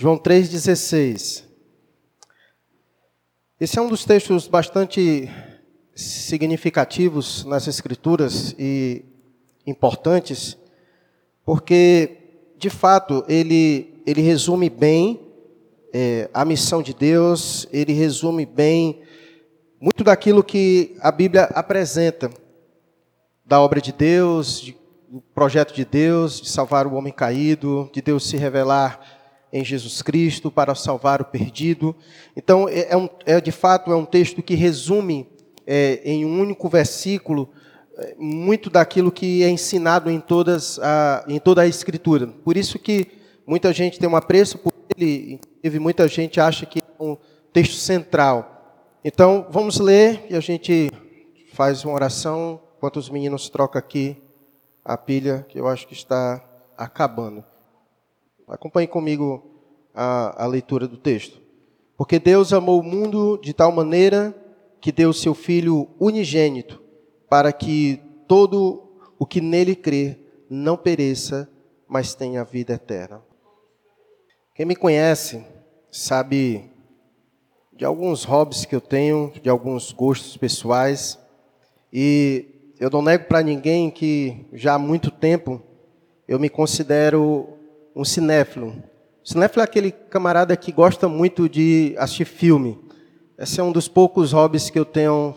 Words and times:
João 0.00 0.16
3,16. 0.16 1.42
Esse 3.60 3.80
é 3.80 3.82
um 3.82 3.88
dos 3.88 4.04
textos 4.04 4.46
bastante 4.46 5.28
significativos 5.92 7.44
nas 7.44 7.66
Escrituras 7.66 8.54
e 8.56 9.04
importantes, 9.66 10.56
porque, 11.44 12.52
de 12.56 12.70
fato, 12.70 13.24
ele, 13.28 14.00
ele 14.06 14.22
resume 14.22 14.70
bem 14.70 15.20
é, 15.92 16.30
a 16.32 16.44
missão 16.44 16.80
de 16.80 16.94
Deus, 16.94 17.66
ele 17.72 17.92
resume 17.92 18.46
bem 18.46 19.02
muito 19.80 20.04
daquilo 20.04 20.44
que 20.44 20.96
a 21.00 21.10
Bíblia 21.10 21.46
apresenta 21.46 22.30
da 23.44 23.60
obra 23.60 23.80
de 23.80 23.90
Deus, 23.90 24.60
de, 24.60 24.76
do 25.08 25.20
projeto 25.34 25.74
de 25.74 25.84
Deus, 25.84 26.40
de 26.40 26.48
salvar 26.48 26.86
o 26.86 26.94
homem 26.94 27.12
caído, 27.12 27.90
de 27.92 28.00
Deus 28.00 28.28
se 28.28 28.36
revelar 28.36 29.17
em 29.52 29.64
Jesus 29.64 30.02
Cristo 30.02 30.50
para 30.50 30.74
salvar 30.74 31.20
o 31.20 31.24
perdido. 31.24 31.94
Então, 32.36 32.68
é, 32.68 32.88
é, 32.90 32.96
um, 32.96 33.08
é 33.24 33.40
de 33.40 33.52
fato 33.52 33.90
é 33.92 33.96
um 33.96 34.04
texto 34.04 34.42
que 34.42 34.54
resume 34.54 35.26
é, 35.66 36.00
em 36.04 36.24
um 36.24 36.40
único 36.40 36.68
versículo 36.68 37.50
é, 37.96 38.14
muito 38.18 38.70
daquilo 38.70 39.10
que 39.10 39.42
é 39.42 39.48
ensinado 39.48 40.10
em, 40.10 40.20
todas 40.20 40.78
a, 40.78 41.24
em 41.28 41.38
toda 41.38 41.62
a 41.62 41.66
Escritura. 41.66 42.26
Por 42.26 42.56
isso 42.56 42.78
que 42.78 43.06
muita 43.46 43.72
gente 43.72 43.98
tem 43.98 44.08
um 44.08 44.16
apreço 44.16 44.58
por 44.58 44.72
ele, 44.96 45.40
e 45.62 45.78
muita 45.78 46.06
gente 46.08 46.40
acha 46.40 46.66
que 46.66 46.78
é 46.78 47.02
um 47.02 47.16
texto 47.52 47.74
central. 47.74 48.54
Então, 49.04 49.46
vamos 49.50 49.78
ler 49.78 50.26
e 50.28 50.36
a 50.36 50.40
gente 50.40 50.90
faz 51.54 51.84
uma 51.84 51.94
oração 51.94 52.60
enquanto 52.76 52.96
os 52.96 53.10
meninos 53.10 53.48
trocam 53.48 53.78
aqui 53.78 54.16
a 54.84 54.96
pilha, 54.96 55.44
que 55.48 55.58
eu 55.58 55.66
acho 55.66 55.86
que 55.86 55.94
está 55.94 56.42
acabando. 56.76 57.44
Acompanhe 58.48 58.86
comigo 58.86 59.42
a, 59.94 60.44
a 60.44 60.46
leitura 60.46 60.86
do 60.86 60.96
texto. 60.96 61.40
Porque 61.96 62.18
Deus 62.18 62.52
amou 62.52 62.80
o 62.80 62.84
mundo 62.84 63.38
de 63.42 63.52
tal 63.52 63.72
maneira 63.72 64.34
que 64.80 64.92
deu 64.92 65.12
seu 65.12 65.34
Filho 65.34 65.88
unigênito, 65.98 66.80
para 67.28 67.52
que 67.52 68.00
todo 68.26 68.92
o 69.18 69.26
que 69.26 69.40
nele 69.40 69.74
crê 69.74 70.16
não 70.48 70.76
pereça, 70.76 71.50
mas 71.88 72.14
tenha 72.14 72.44
vida 72.44 72.74
eterna. 72.74 73.20
Quem 74.54 74.64
me 74.64 74.76
conhece 74.76 75.44
sabe 75.90 76.70
de 77.72 77.84
alguns 77.84 78.24
hobbies 78.24 78.64
que 78.64 78.74
eu 78.74 78.80
tenho, 78.80 79.32
de 79.42 79.48
alguns 79.48 79.92
gostos 79.92 80.36
pessoais, 80.36 81.18
e 81.92 82.74
eu 82.78 82.90
não 82.90 83.02
nego 83.02 83.24
para 83.24 83.42
ninguém 83.42 83.90
que 83.90 84.46
já 84.52 84.74
há 84.74 84.78
muito 84.78 85.10
tempo 85.10 85.62
eu 86.28 86.38
me 86.38 86.50
considero 86.50 87.57
um 87.98 88.04
cinéfilo. 88.04 88.80
Cinéfilo 89.24 89.60
é 89.60 89.64
aquele 89.64 89.90
camarada 89.90 90.56
que 90.56 90.70
gosta 90.70 91.08
muito 91.08 91.48
de 91.48 91.96
assistir 91.98 92.26
filme. 92.26 92.78
Esse 93.36 93.58
é 93.58 93.62
um 93.62 93.72
dos 93.72 93.88
poucos 93.88 94.30
hobbies 94.32 94.70
que 94.70 94.78
eu 94.78 94.84
tenho 94.84 95.34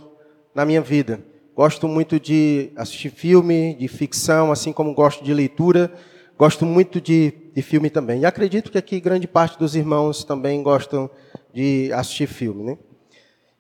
na 0.54 0.64
minha 0.64 0.80
vida. 0.80 1.20
Gosto 1.56 1.88
muito 1.88 2.20
de 2.20 2.72
assistir 2.76 3.10
filme, 3.10 3.74
de 3.74 3.88
ficção, 3.88 4.52
assim 4.52 4.72
como 4.72 4.94
gosto 4.94 5.24
de 5.26 5.34
leitura. 5.34 5.92
Gosto 6.38 6.64
muito 6.64 7.02
de, 7.02 7.34
de 7.52 7.64
filme 7.64 7.90
também. 7.90 8.22
E 8.22 8.26
acredito 8.28 8.72
que 8.72 8.78
aqui 8.78 9.00
grande 9.00 9.28
parte 9.28 9.58
dos 9.58 9.76
irmãos 9.76 10.24
também 10.24 10.62
gostam 10.62 11.10
de 11.52 11.92
assistir 11.94 12.28
filme. 12.28 12.64
Né? 12.64 12.78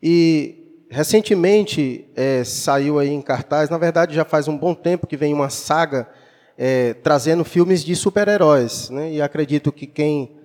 E 0.01 0.85
recentemente 0.91 2.07
é, 2.15 2.43
saiu 2.43 2.99
aí 2.99 3.09
em 3.09 3.21
cartaz, 3.21 3.67
na 3.67 3.79
verdade 3.79 4.13
já 4.13 4.25
faz 4.25 4.47
um 4.47 4.55
bom 4.55 4.75
tempo 4.75 5.07
que 5.07 5.17
vem 5.17 5.33
uma 5.33 5.49
saga 5.49 6.07
é, 6.57 6.93
trazendo 6.95 7.43
filmes 7.43 7.83
de 7.83 7.95
super-heróis. 7.95 8.89
Né? 8.89 9.13
E 9.13 9.21
acredito 9.21 9.71
que 9.71 9.87
quem 9.87 10.37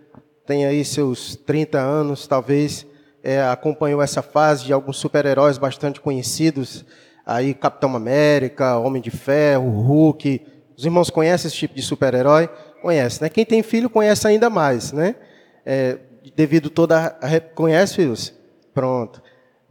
tem 0.47 0.65
aí 0.65 0.85
seus 0.85 1.37
30 1.37 1.79
anos, 1.79 2.27
talvez, 2.27 2.87
é, 3.23 3.43
acompanhou 3.43 4.01
essa 4.01 4.23
fase 4.23 4.65
de 4.65 4.73
alguns 4.73 4.97
super-heróis 4.98 5.59
bastante 5.59 6.01
conhecidos, 6.01 6.85
aí 7.25 7.53
Capitão 7.53 7.97
América, 7.97 8.79
Homem 8.79 9.03
de 9.03 9.11
Ferro, 9.11 9.69
Hulk. 9.69 10.47
Os 10.77 10.85
irmãos 10.85 11.11
conhecem 11.11 11.48
esse 11.48 11.57
tipo 11.57 11.75
de 11.75 11.83
super-herói? 11.83 12.48
Conhece, 12.80 13.20
né? 13.20 13.29
Quem 13.29 13.45
tem 13.45 13.63
filho 13.63 13.91
conhece 13.91 14.29
ainda 14.29 14.48
mais, 14.48 14.92
né? 14.92 15.17
É, 15.64 15.98
devido 16.36 16.70
toda 16.70 17.19
a... 17.20 17.41
Conhece, 17.55 17.97
filhos? 17.97 18.33
Pronto. 18.73 19.20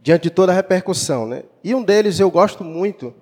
Diante 0.00 0.24
de 0.24 0.30
toda 0.30 0.52
a 0.52 0.54
repercussão, 0.54 1.26
né? 1.26 1.44
E 1.64 1.74
um 1.74 1.82
deles 1.82 2.20
eu 2.20 2.30
gosto 2.30 2.62
muito, 2.62 3.14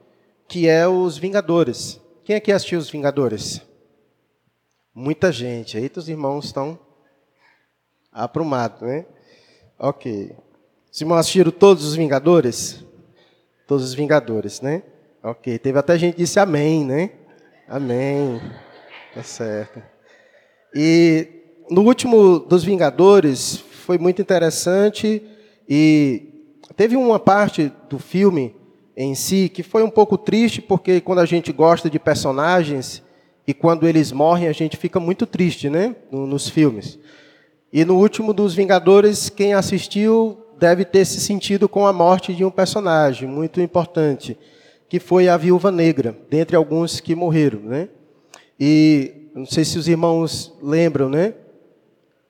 que 0.48 0.68
é 0.68 0.88
os 0.88 1.16
Vingadores. 1.16 2.00
Quem 2.24 2.36
aqui 2.36 2.50
assistiu 2.50 2.78
Os 2.78 2.88
Vingadores? 2.88 3.60
Muita 4.94 5.30
gente. 5.30 5.76
Aí 5.76 5.90
os 5.94 6.08
irmãos 6.08 6.46
estão 6.46 6.78
aprumados, 8.10 8.80
né? 8.80 9.04
Ok. 9.78 10.34
Os 10.90 10.98
irmãos 11.02 11.18
assistiram 11.18 11.50
todos 11.50 11.84
os 11.84 11.94
Vingadores? 11.94 12.82
Todos 13.66 13.84
os 13.84 13.92
Vingadores, 13.92 14.62
né? 14.62 14.82
Ok. 15.22 15.58
Teve 15.58 15.78
até 15.78 15.98
gente 15.98 16.14
que 16.14 16.22
disse 16.22 16.40
amém, 16.40 16.82
né? 16.82 17.10
Amém. 17.68 18.40
Tá 19.12 19.22
certo. 19.22 19.82
E 20.74 21.28
no 21.68 21.82
último 21.82 22.38
dos 22.38 22.64
Vingadores 22.64 23.58
foi 23.58 23.98
muito 23.98 24.22
interessante 24.22 25.22
e 25.68 26.54
teve 26.74 26.96
uma 26.96 27.20
parte 27.20 27.70
do 27.90 27.98
filme 27.98 28.56
em 28.96 29.14
si, 29.14 29.48
que 29.48 29.62
foi 29.62 29.82
um 29.82 29.90
pouco 29.90 30.16
triste, 30.16 30.62
porque 30.62 31.00
quando 31.00 31.18
a 31.18 31.26
gente 31.26 31.52
gosta 31.52 31.90
de 31.90 31.98
personagens 31.98 33.02
e 33.46 33.52
quando 33.52 33.86
eles 33.86 34.12
morrem, 34.12 34.48
a 34.48 34.52
gente 34.52 34.76
fica 34.76 35.00
muito 35.00 35.26
triste, 35.26 35.68
né? 35.68 35.96
Nos 36.10 36.48
filmes. 36.48 36.98
E 37.72 37.84
no 37.84 37.96
último 37.96 38.32
dos 38.32 38.54
Vingadores, 38.54 39.28
quem 39.28 39.52
assistiu 39.52 40.38
deve 40.58 40.84
ter 40.84 41.04
se 41.04 41.20
sentido 41.20 41.68
com 41.68 41.86
a 41.86 41.92
morte 41.92 42.32
de 42.32 42.44
um 42.44 42.50
personagem 42.50 43.28
muito 43.28 43.60
importante, 43.60 44.38
que 44.88 45.00
foi 45.00 45.28
a 45.28 45.36
Viúva 45.36 45.72
Negra, 45.72 46.16
dentre 46.30 46.54
alguns 46.54 47.00
que 47.00 47.14
morreram, 47.14 47.60
né? 47.60 47.88
E 48.58 49.28
não 49.34 49.44
sei 49.44 49.64
se 49.64 49.76
os 49.76 49.88
irmãos 49.88 50.56
lembram, 50.62 51.08
né? 51.08 51.34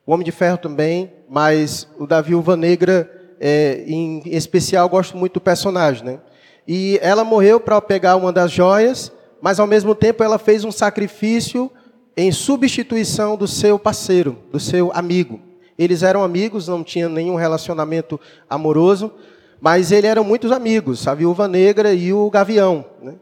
O 0.05 0.13
Homem 0.13 0.25
de 0.25 0.31
Ferro 0.31 0.57
também, 0.57 1.11
mas 1.29 1.87
o 1.99 2.07
da 2.07 2.21
Viúva 2.21 2.57
Negra, 2.57 3.09
é, 3.39 3.83
em 3.87 4.23
especial, 4.25 4.89
gosto 4.89 5.15
muito 5.15 5.33
do 5.33 5.41
personagem, 5.41 6.03
né? 6.03 6.19
E 6.67 6.99
ela 7.01 7.23
morreu 7.23 7.59
para 7.59 7.79
pegar 7.79 8.15
uma 8.15 8.33
das 8.33 8.51
joias, 8.51 9.11
mas 9.41 9.59
ao 9.59 9.67
mesmo 9.67 9.93
tempo 9.93 10.23
ela 10.23 10.39
fez 10.39 10.63
um 10.63 10.71
sacrifício 10.71 11.69
em 12.17 12.31
substituição 12.31 13.35
do 13.35 13.47
seu 13.47 13.77
parceiro, 13.77 14.37
do 14.51 14.59
seu 14.59 14.91
amigo. 14.93 15.39
Eles 15.77 16.01
eram 16.01 16.23
amigos, 16.23 16.67
não 16.67 16.83
tinham 16.83 17.09
nenhum 17.09 17.35
relacionamento 17.35 18.19
amoroso, 18.49 19.11
mas 19.61 19.91
eles 19.91 20.09
eram 20.09 20.23
muitos 20.23 20.51
amigos, 20.51 21.07
a 21.07 21.13
viúva 21.13 21.47
negra 21.47 21.93
e 21.93 22.13
o 22.13 22.29
gavião. 22.29 22.85
Né? 23.01 23.15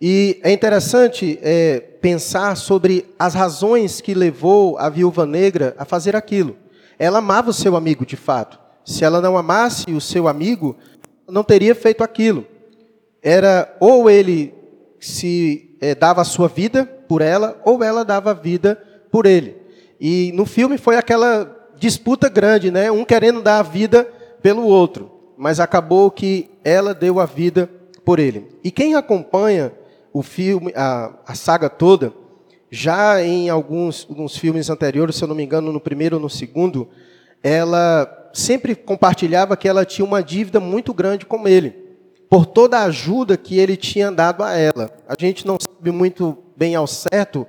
E 0.00 0.40
é 0.42 0.50
interessante 0.50 1.38
é, 1.42 1.80
pensar 2.00 2.56
sobre 2.56 3.06
as 3.18 3.34
razões 3.34 4.00
que 4.00 4.14
levou 4.14 4.76
a 4.78 4.88
viúva 4.88 5.24
negra 5.24 5.74
a 5.78 5.84
fazer 5.84 6.16
aquilo. 6.16 6.56
Ela 6.98 7.18
amava 7.18 7.50
o 7.50 7.54
seu 7.54 7.76
amigo 7.76 8.04
de 8.04 8.16
fato. 8.16 8.58
Se 8.84 9.04
ela 9.04 9.20
não 9.20 9.36
amasse 9.36 9.90
o 9.90 10.00
seu 10.00 10.28
amigo, 10.28 10.76
não 11.28 11.44
teria 11.44 11.74
feito 11.74 12.02
aquilo 12.02 12.46
era 13.26 13.76
ou 13.80 14.08
ele 14.08 14.54
se 15.00 15.76
é, 15.80 15.96
dava 15.96 16.20
a 16.20 16.24
sua 16.24 16.46
vida 16.46 16.86
por 17.08 17.20
ela, 17.20 17.60
ou 17.64 17.82
ela 17.82 18.04
dava 18.04 18.30
a 18.30 18.34
vida 18.34 18.80
por 19.10 19.26
ele. 19.26 19.56
E 20.00 20.30
no 20.32 20.46
filme 20.46 20.78
foi 20.78 20.96
aquela 20.96 21.52
disputa 21.76 22.28
grande, 22.28 22.70
né? 22.70 22.88
Um 22.88 23.04
querendo 23.04 23.42
dar 23.42 23.58
a 23.58 23.64
vida 23.64 24.04
pelo 24.40 24.62
outro, 24.62 25.10
mas 25.36 25.58
acabou 25.58 26.08
que 26.08 26.48
ela 26.62 26.94
deu 26.94 27.18
a 27.18 27.26
vida 27.26 27.68
por 28.04 28.20
ele. 28.20 28.46
E 28.62 28.70
quem 28.70 28.94
acompanha 28.94 29.72
o 30.12 30.22
filme, 30.22 30.72
a, 30.76 31.12
a 31.26 31.34
saga 31.34 31.68
toda, 31.68 32.12
já 32.70 33.20
em 33.24 33.48
alguns, 33.50 34.06
alguns 34.08 34.36
filmes 34.36 34.70
anteriores, 34.70 35.16
se 35.16 35.24
eu 35.24 35.28
não 35.28 35.34
me 35.34 35.42
engano, 35.42 35.72
no 35.72 35.80
primeiro 35.80 36.14
ou 36.14 36.22
no 36.22 36.30
segundo, 36.30 36.88
ela 37.42 38.30
sempre 38.32 38.76
compartilhava 38.76 39.56
que 39.56 39.66
ela 39.66 39.84
tinha 39.84 40.04
uma 40.04 40.22
dívida 40.22 40.60
muito 40.60 40.94
grande 40.94 41.26
com 41.26 41.48
ele 41.48 41.85
por 42.28 42.46
toda 42.46 42.78
a 42.78 42.84
ajuda 42.84 43.36
que 43.36 43.58
ele 43.58 43.76
tinha 43.76 44.10
dado 44.10 44.42
a 44.42 44.56
ela. 44.56 44.90
A 45.08 45.14
gente 45.18 45.46
não 45.46 45.56
sabe 45.60 45.90
muito 45.90 46.36
bem 46.56 46.74
ao 46.74 46.86
certo 46.86 47.46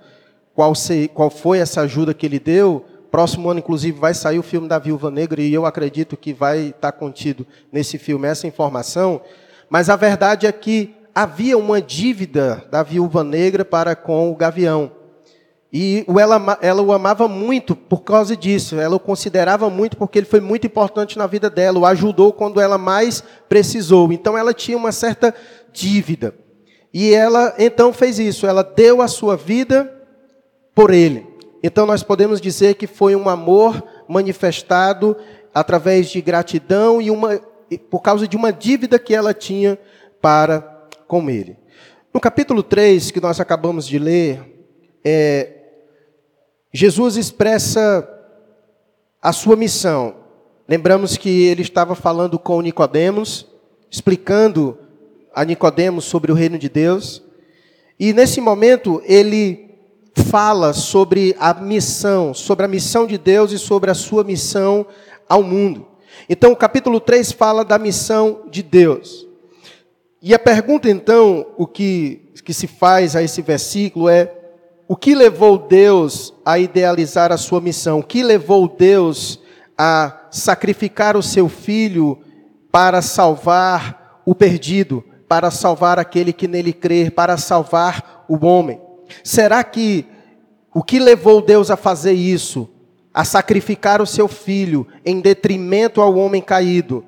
qual, 0.53 0.73
se, 0.75 1.09
qual 1.13 1.29
foi 1.29 1.59
essa 1.59 1.81
ajuda 1.81 2.13
que 2.13 2.25
ele 2.25 2.39
deu. 2.39 2.85
Próximo 3.09 3.49
ano, 3.49 3.59
inclusive, 3.59 3.99
vai 3.99 4.13
sair 4.13 4.37
o 4.37 4.43
filme 4.43 4.67
da 4.67 4.77
Viúva 4.77 5.09
Negra 5.09 5.41
e 5.41 5.53
eu 5.53 5.65
acredito 5.65 6.17
que 6.17 6.33
vai 6.33 6.67
estar 6.67 6.91
contido 6.91 7.47
nesse 7.71 7.97
filme 7.97 8.27
essa 8.27 8.47
informação. 8.47 9.21
Mas 9.69 9.89
a 9.89 9.95
verdade 9.95 10.45
é 10.45 10.51
que 10.51 10.95
havia 11.15 11.57
uma 11.57 11.81
dívida 11.81 12.65
da 12.69 12.83
Viúva 12.83 13.23
Negra 13.23 13.65
para 13.65 13.95
com 13.95 14.31
o 14.31 14.35
Gavião. 14.35 14.91
E 15.71 16.05
ela, 16.19 16.57
ela 16.61 16.81
o 16.81 16.93
amava 16.93 17.27
muito 17.27 17.75
por 17.75 18.01
causa 18.01 18.35
disso. 18.35 18.79
Ela 18.79 18.95
o 18.95 18.99
considerava 18.99 19.69
muito 19.69 19.97
porque 19.97 20.19
ele 20.19 20.25
foi 20.25 20.39
muito 20.39 20.65
importante 20.65 21.17
na 21.17 21.27
vida 21.27 21.49
dela. 21.49 21.79
O 21.79 21.85
ajudou 21.85 22.31
quando 22.31 22.61
ela 22.61 22.77
mais 22.77 23.21
precisou. 23.49 24.11
Então 24.11 24.37
ela 24.37 24.53
tinha 24.53 24.77
uma 24.77 24.91
certa 24.91 25.33
dívida. 25.71 26.33
E 26.93 27.13
ela 27.13 27.53
então 27.59 27.91
fez 27.91 28.17
isso. 28.17 28.47
Ela 28.47 28.63
deu 28.63 29.01
a 29.01 29.07
sua 29.07 29.35
vida 29.35 29.93
por 30.73 30.93
ele. 30.93 31.25
então 31.63 31.87
nós 31.87 32.03
podemos 32.03 32.39
dizer 32.39 32.75
que 32.75 32.85
foi 32.85 33.15
um 33.15 33.27
amor 33.27 33.83
manifestado 34.07 35.17
através 35.51 36.07
de 36.07 36.21
gratidão 36.21 37.01
e 37.01 37.09
uma, 37.09 37.41
por 37.89 37.99
causa 37.99 38.27
de 38.27 38.37
uma 38.37 38.53
dívida 38.53 38.99
que 38.99 39.13
ela 39.13 39.33
tinha 39.33 39.77
para 40.21 40.87
com 41.07 41.29
ele. 41.29 41.57
No 42.13 42.19
capítulo 42.19 42.61
3, 42.61 43.09
que 43.09 43.19
nós 43.19 43.39
acabamos 43.39 43.87
de 43.87 43.97
ler, 43.97 44.39
é, 45.03 45.56
Jesus 46.79 47.17
expressa 47.17 48.07
a 49.19 49.33
sua 49.33 49.55
missão. 49.55 50.13
Lembramos 50.69 51.17
que 51.17 51.47
ele 51.47 51.63
estava 51.63 51.95
falando 51.95 52.37
com 52.37 52.61
Nicodemos, 52.61 53.47
explicando 53.89 54.77
a 55.33 55.43
Nicodemos 55.43 56.05
sobre 56.05 56.31
o 56.31 56.35
reino 56.35 56.55
de 56.55 56.69
Deus. 56.69 57.23
E 57.99 58.13
nesse 58.13 58.39
momento 58.39 59.01
ele 59.05 59.71
fala 60.29 60.71
sobre 60.71 61.35
a 61.39 61.51
missão, 61.51 62.31
sobre 62.31 62.65
a 62.65 62.67
missão 62.67 63.07
de 63.07 63.17
Deus 63.17 63.51
e 63.51 63.57
sobre 63.57 63.89
a 63.89 63.95
sua 63.95 64.23
missão 64.23 64.85
ao 65.27 65.41
mundo. 65.41 65.87
Então, 66.29 66.51
o 66.51 66.55
capítulo 66.55 66.99
3 66.99 67.31
fala 67.31 67.65
da 67.65 67.79
missão 67.79 68.43
de 68.51 68.61
Deus. 68.61 69.25
E 70.21 70.31
a 70.31 70.37
pergunta, 70.37 70.87
então, 70.87 71.47
o 71.57 71.65
que, 71.65 72.33
que 72.45 72.53
se 72.53 72.67
faz 72.67 73.15
a 73.15 73.23
esse 73.23 73.41
versículo 73.41 74.07
é: 74.07 74.36
o 74.87 74.95
que 74.95 75.13
levou 75.13 75.57
Deus 75.57 76.33
a 76.45 76.57
idealizar 76.57 77.31
a 77.31 77.37
sua 77.37 77.59
missão? 77.59 77.99
O 77.99 78.03
que 78.03 78.23
levou 78.23 78.67
Deus 78.67 79.39
a 79.77 80.27
sacrificar 80.31 81.17
o 81.17 81.23
seu 81.23 81.49
filho 81.49 82.17
para 82.71 83.01
salvar 83.01 84.21
o 84.25 84.33
perdido, 84.33 85.03
para 85.27 85.51
salvar 85.51 85.99
aquele 85.99 86.31
que 86.31 86.47
nele 86.47 86.71
crer, 86.71 87.11
para 87.11 87.37
salvar 87.37 88.25
o 88.29 88.45
homem? 88.45 88.79
Será 89.23 89.63
que 89.63 90.05
o 90.73 90.81
que 90.81 90.99
levou 90.99 91.41
Deus 91.41 91.69
a 91.69 91.75
fazer 91.75 92.13
isso, 92.13 92.69
a 93.13 93.25
sacrificar 93.25 94.01
o 94.01 94.05
seu 94.05 94.27
filho 94.27 94.87
em 95.03 95.19
detrimento 95.19 96.01
ao 96.01 96.15
homem 96.15 96.41
caído, 96.41 97.03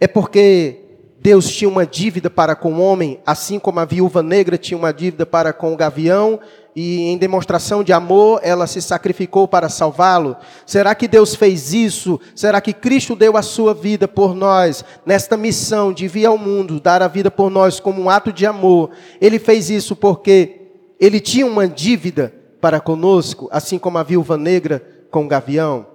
é 0.00 0.08
porque 0.08 0.89
Deus 1.22 1.50
tinha 1.50 1.68
uma 1.68 1.84
dívida 1.84 2.30
para 2.30 2.56
com 2.56 2.72
o 2.72 2.80
homem, 2.80 3.20
assim 3.26 3.58
como 3.58 3.78
a 3.78 3.84
viúva 3.84 4.22
negra 4.22 4.56
tinha 4.56 4.78
uma 4.78 4.90
dívida 4.90 5.26
para 5.26 5.52
com 5.52 5.70
o 5.70 5.76
gavião, 5.76 6.40
e 6.74 7.08
em 7.08 7.18
demonstração 7.18 7.84
de 7.84 7.92
amor 7.92 8.40
ela 8.42 8.66
se 8.66 8.80
sacrificou 8.80 9.46
para 9.46 9.68
salvá-lo? 9.68 10.34
Será 10.64 10.94
que 10.94 11.06
Deus 11.06 11.34
fez 11.34 11.74
isso? 11.74 12.18
Será 12.34 12.58
que 12.58 12.72
Cristo 12.72 13.14
deu 13.14 13.36
a 13.36 13.42
sua 13.42 13.74
vida 13.74 14.08
por 14.08 14.34
nós, 14.34 14.82
nesta 15.04 15.36
missão 15.36 15.92
de 15.92 16.08
vir 16.08 16.24
ao 16.24 16.38
mundo, 16.38 16.80
dar 16.80 17.02
a 17.02 17.08
vida 17.08 17.30
por 17.30 17.50
nós 17.50 17.78
como 17.78 18.00
um 18.00 18.08
ato 18.08 18.32
de 18.32 18.46
amor? 18.46 18.90
Ele 19.20 19.38
fez 19.38 19.68
isso 19.68 19.94
porque 19.94 20.70
ele 20.98 21.20
tinha 21.20 21.44
uma 21.44 21.68
dívida 21.68 22.32
para 22.62 22.80
conosco, 22.80 23.46
assim 23.52 23.78
como 23.78 23.98
a 23.98 24.02
viúva 24.02 24.38
negra 24.38 24.82
com 25.10 25.26
o 25.26 25.28
gavião? 25.28 25.86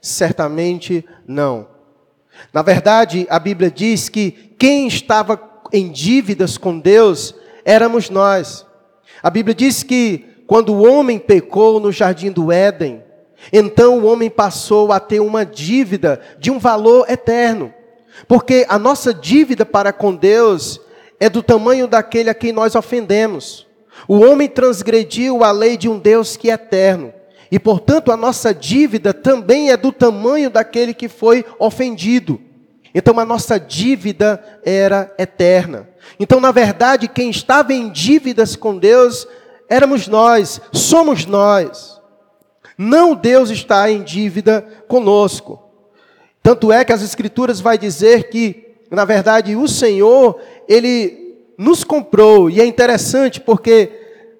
Certamente 0.00 1.04
não. 1.26 1.77
Na 2.52 2.62
verdade, 2.62 3.26
a 3.30 3.38
Bíblia 3.38 3.70
diz 3.70 4.08
que 4.08 4.30
quem 4.58 4.86
estava 4.86 5.40
em 5.72 5.88
dívidas 5.90 6.56
com 6.56 6.78
Deus 6.78 7.34
éramos 7.64 8.08
nós. 8.10 8.66
A 9.22 9.30
Bíblia 9.30 9.54
diz 9.54 9.82
que 9.82 10.24
quando 10.46 10.74
o 10.74 10.86
homem 10.86 11.18
pecou 11.18 11.78
no 11.78 11.92
jardim 11.92 12.30
do 12.30 12.50
Éden, 12.50 13.02
então 13.52 13.98
o 13.98 14.06
homem 14.06 14.30
passou 14.30 14.92
a 14.92 14.98
ter 14.98 15.20
uma 15.20 15.44
dívida 15.44 16.20
de 16.38 16.50
um 16.50 16.58
valor 16.58 17.08
eterno. 17.08 17.72
Porque 18.26 18.66
a 18.68 18.78
nossa 18.78 19.12
dívida 19.12 19.64
para 19.64 19.92
com 19.92 20.14
Deus 20.14 20.80
é 21.20 21.28
do 21.28 21.42
tamanho 21.42 21.86
daquele 21.86 22.30
a 22.30 22.34
quem 22.34 22.52
nós 22.52 22.74
ofendemos. 22.74 23.66
O 24.06 24.20
homem 24.20 24.48
transgrediu 24.48 25.42
a 25.42 25.50
lei 25.50 25.76
de 25.76 25.88
um 25.88 25.98
Deus 25.98 26.36
que 26.36 26.50
é 26.50 26.54
eterno. 26.54 27.12
E, 27.50 27.58
portanto, 27.58 28.12
a 28.12 28.16
nossa 28.16 28.52
dívida 28.52 29.14
também 29.14 29.70
é 29.70 29.76
do 29.76 29.90
tamanho 29.90 30.50
daquele 30.50 30.92
que 30.92 31.08
foi 31.08 31.44
ofendido. 31.58 32.40
Então, 32.94 33.18
a 33.18 33.24
nossa 33.24 33.58
dívida 33.58 34.42
era 34.64 35.14
eterna. 35.18 35.88
Então, 36.18 36.40
na 36.40 36.50
verdade, 36.50 37.08
quem 37.08 37.30
estava 37.30 37.72
em 37.72 37.90
dívidas 37.90 38.56
com 38.56 38.76
Deus 38.76 39.26
éramos 39.68 40.08
nós, 40.08 40.60
somos 40.72 41.26
nós. 41.26 42.00
Não 42.76 43.14
Deus 43.14 43.50
está 43.50 43.90
em 43.90 44.02
dívida 44.02 44.62
conosco. 44.86 45.62
Tanto 46.42 46.72
é 46.72 46.84
que 46.84 46.92
as 46.92 47.02
Escrituras 47.02 47.60
vai 47.60 47.76
dizer 47.76 48.30
que, 48.30 48.74
na 48.90 49.04
verdade, 49.04 49.56
o 49.56 49.66
Senhor, 49.68 50.40
Ele 50.68 51.36
nos 51.58 51.84
comprou. 51.84 52.48
E 52.48 52.60
é 52.60 52.66
interessante 52.66 53.40
porque, 53.40 53.90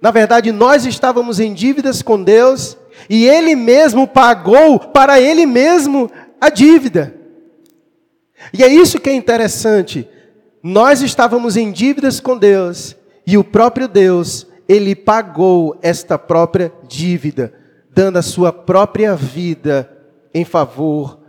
na 0.01 0.11
verdade, 0.11 0.53
nós 0.53 0.87
estávamos 0.87 1.41
em 1.41 1.53
dívidas 1.53 2.01
com 2.01 2.23
Deus 2.23 2.79
e 3.09 3.27
ele 3.27 3.55
mesmo 3.55 4.07
pagou 4.07 4.79
para 4.79 5.21
ele 5.21 5.45
mesmo 5.47 6.11
a 6.41 6.49
dívida. 6.49 7.15
E 8.53 8.63
é 8.63 8.69
isso 8.69 9.01
que 9.01 9.11
é 9.11 9.15
interessante. 9.15 10.09
Nós 10.63 11.03
estávamos 11.03 11.57
em 11.57 11.71
dívidas 11.71 12.21
com 12.21 12.37
Deus 12.37 12.97
e 13.27 13.37
o 13.37 13.45
próprio 13.45 13.87
Deus, 13.87 14.47
ele 14.69 14.95
pagou 14.95 15.79
esta 15.83 16.19
própria 16.19 16.73
dívida, 16.89 17.53
dando 17.91 18.19
a 18.19 18.23
sua 18.23 18.53
própria 18.53 19.15
vida 19.15 19.91
em 20.33 20.45
favor 20.45 21.21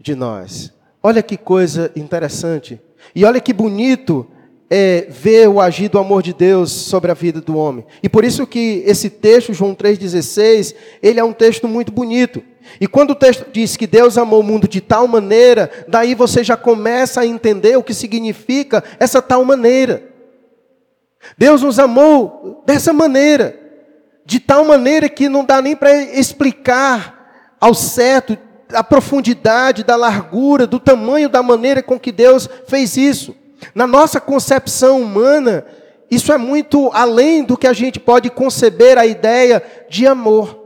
de 0.00 0.14
nós. 0.14 0.72
Olha 1.02 1.22
que 1.22 1.36
coisa 1.36 1.92
interessante. 1.94 2.80
E 3.14 3.24
olha 3.24 3.40
que 3.40 3.52
bonito 3.52 4.26
é, 4.76 5.06
ver 5.08 5.48
o 5.48 5.60
agir 5.60 5.88
do 5.88 6.00
amor 6.00 6.20
de 6.20 6.34
Deus 6.34 6.72
sobre 6.72 7.08
a 7.08 7.14
vida 7.14 7.40
do 7.40 7.56
homem. 7.56 7.86
E 8.02 8.08
por 8.08 8.24
isso 8.24 8.44
que 8.44 8.82
esse 8.84 9.08
texto, 9.08 9.54
João 9.54 9.72
3,16, 9.72 10.74
ele 11.00 11.20
é 11.20 11.22
um 11.22 11.32
texto 11.32 11.68
muito 11.68 11.92
bonito. 11.92 12.42
E 12.80 12.88
quando 12.88 13.10
o 13.10 13.14
texto 13.14 13.46
diz 13.52 13.76
que 13.76 13.86
Deus 13.86 14.18
amou 14.18 14.40
o 14.40 14.42
mundo 14.42 14.66
de 14.66 14.80
tal 14.80 15.06
maneira, 15.06 15.70
daí 15.86 16.12
você 16.12 16.42
já 16.42 16.56
começa 16.56 17.20
a 17.20 17.26
entender 17.26 17.76
o 17.76 17.84
que 17.84 17.94
significa 17.94 18.82
essa 18.98 19.22
tal 19.22 19.44
maneira. 19.44 20.02
Deus 21.38 21.62
nos 21.62 21.78
amou 21.78 22.64
dessa 22.66 22.92
maneira, 22.92 23.56
de 24.26 24.40
tal 24.40 24.64
maneira 24.64 25.08
que 25.08 25.28
não 25.28 25.44
dá 25.44 25.62
nem 25.62 25.76
para 25.76 25.94
explicar 25.94 27.54
ao 27.60 27.74
certo 27.74 28.36
a 28.72 28.82
profundidade 28.82 29.84
da 29.84 29.94
largura, 29.94 30.66
do 30.66 30.80
tamanho 30.80 31.28
da 31.28 31.44
maneira 31.44 31.80
com 31.80 31.96
que 31.96 32.10
Deus 32.10 32.50
fez 32.66 32.96
isso. 32.96 33.36
Na 33.74 33.86
nossa 33.86 34.20
concepção 34.20 35.00
humana, 35.00 35.64
isso 36.10 36.32
é 36.32 36.38
muito 36.38 36.90
além 36.92 37.44
do 37.44 37.56
que 37.56 37.66
a 37.66 37.72
gente 37.72 37.98
pode 37.98 38.30
conceber 38.30 38.98
a 38.98 39.06
ideia 39.06 39.62
de 39.88 40.06
amor. 40.06 40.60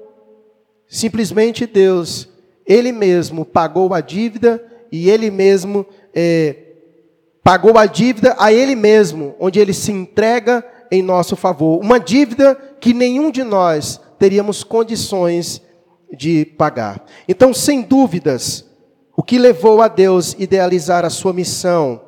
Simplesmente 0.88 1.66
Deus, 1.66 2.28
Ele 2.66 2.92
mesmo 2.92 3.44
pagou 3.44 3.92
a 3.94 4.00
dívida 4.00 4.62
e 4.90 5.10
Ele 5.10 5.30
mesmo 5.30 5.86
é, 6.14 6.56
pagou 7.42 7.78
a 7.78 7.86
dívida 7.86 8.34
a 8.38 8.52
Ele 8.52 8.74
mesmo, 8.74 9.34
onde 9.38 9.58
Ele 9.58 9.72
se 9.72 9.92
entrega 9.92 10.64
em 10.90 11.02
nosso 11.02 11.36
favor. 11.36 11.80
Uma 11.80 11.98
dívida 12.00 12.54
que 12.80 12.94
nenhum 12.94 13.30
de 13.30 13.42
nós 13.42 14.00
teríamos 14.18 14.64
condições 14.64 15.62
de 16.12 16.44
pagar. 16.44 17.04
Então, 17.28 17.52
sem 17.52 17.82
dúvidas, 17.82 18.64
o 19.16 19.22
que 19.22 19.38
levou 19.38 19.82
a 19.82 19.88
Deus 19.88 20.34
idealizar 20.38 21.04
a 21.04 21.10
sua 21.10 21.32
missão 21.32 22.00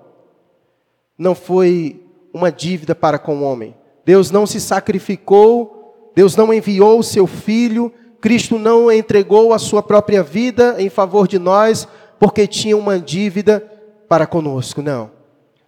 não 1.21 1.35
foi 1.35 2.03
uma 2.33 2.51
dívida 2.51 2.95
para 2.95 3.19
com 3.19 3.37
o 3.37 3.43
homem. 3.43 3.77
Deus 4.07 4.31
não 4.31 4.47
se 4.47 4.59
sacrificou, 4.59 6.11
Deus 6.17 6.35
não 6.35 6.53
enviou 6.53 6.99
o 6.99 7.05
seu 7.05 7.27
filho, 7.27 7.93
Cristo 8.23 8.59
não 8.59 8.91
entregou 8.91 9.53
a 9.53 9.59
sua 9.59 9.83
própria 9.83 10.23
vida 10.23 10.77
em 10.79 10.89
favor 10.89 11.29
de 11.29 11.39
nós, 11.39 11.87
porque 12.19 12.47
tinha 12.47 12.75
uma 12.75 12.99
dívida 12.99 13.61
para 14.09 14.27
conosco, 14.27 14.81
não. 14.81 15.11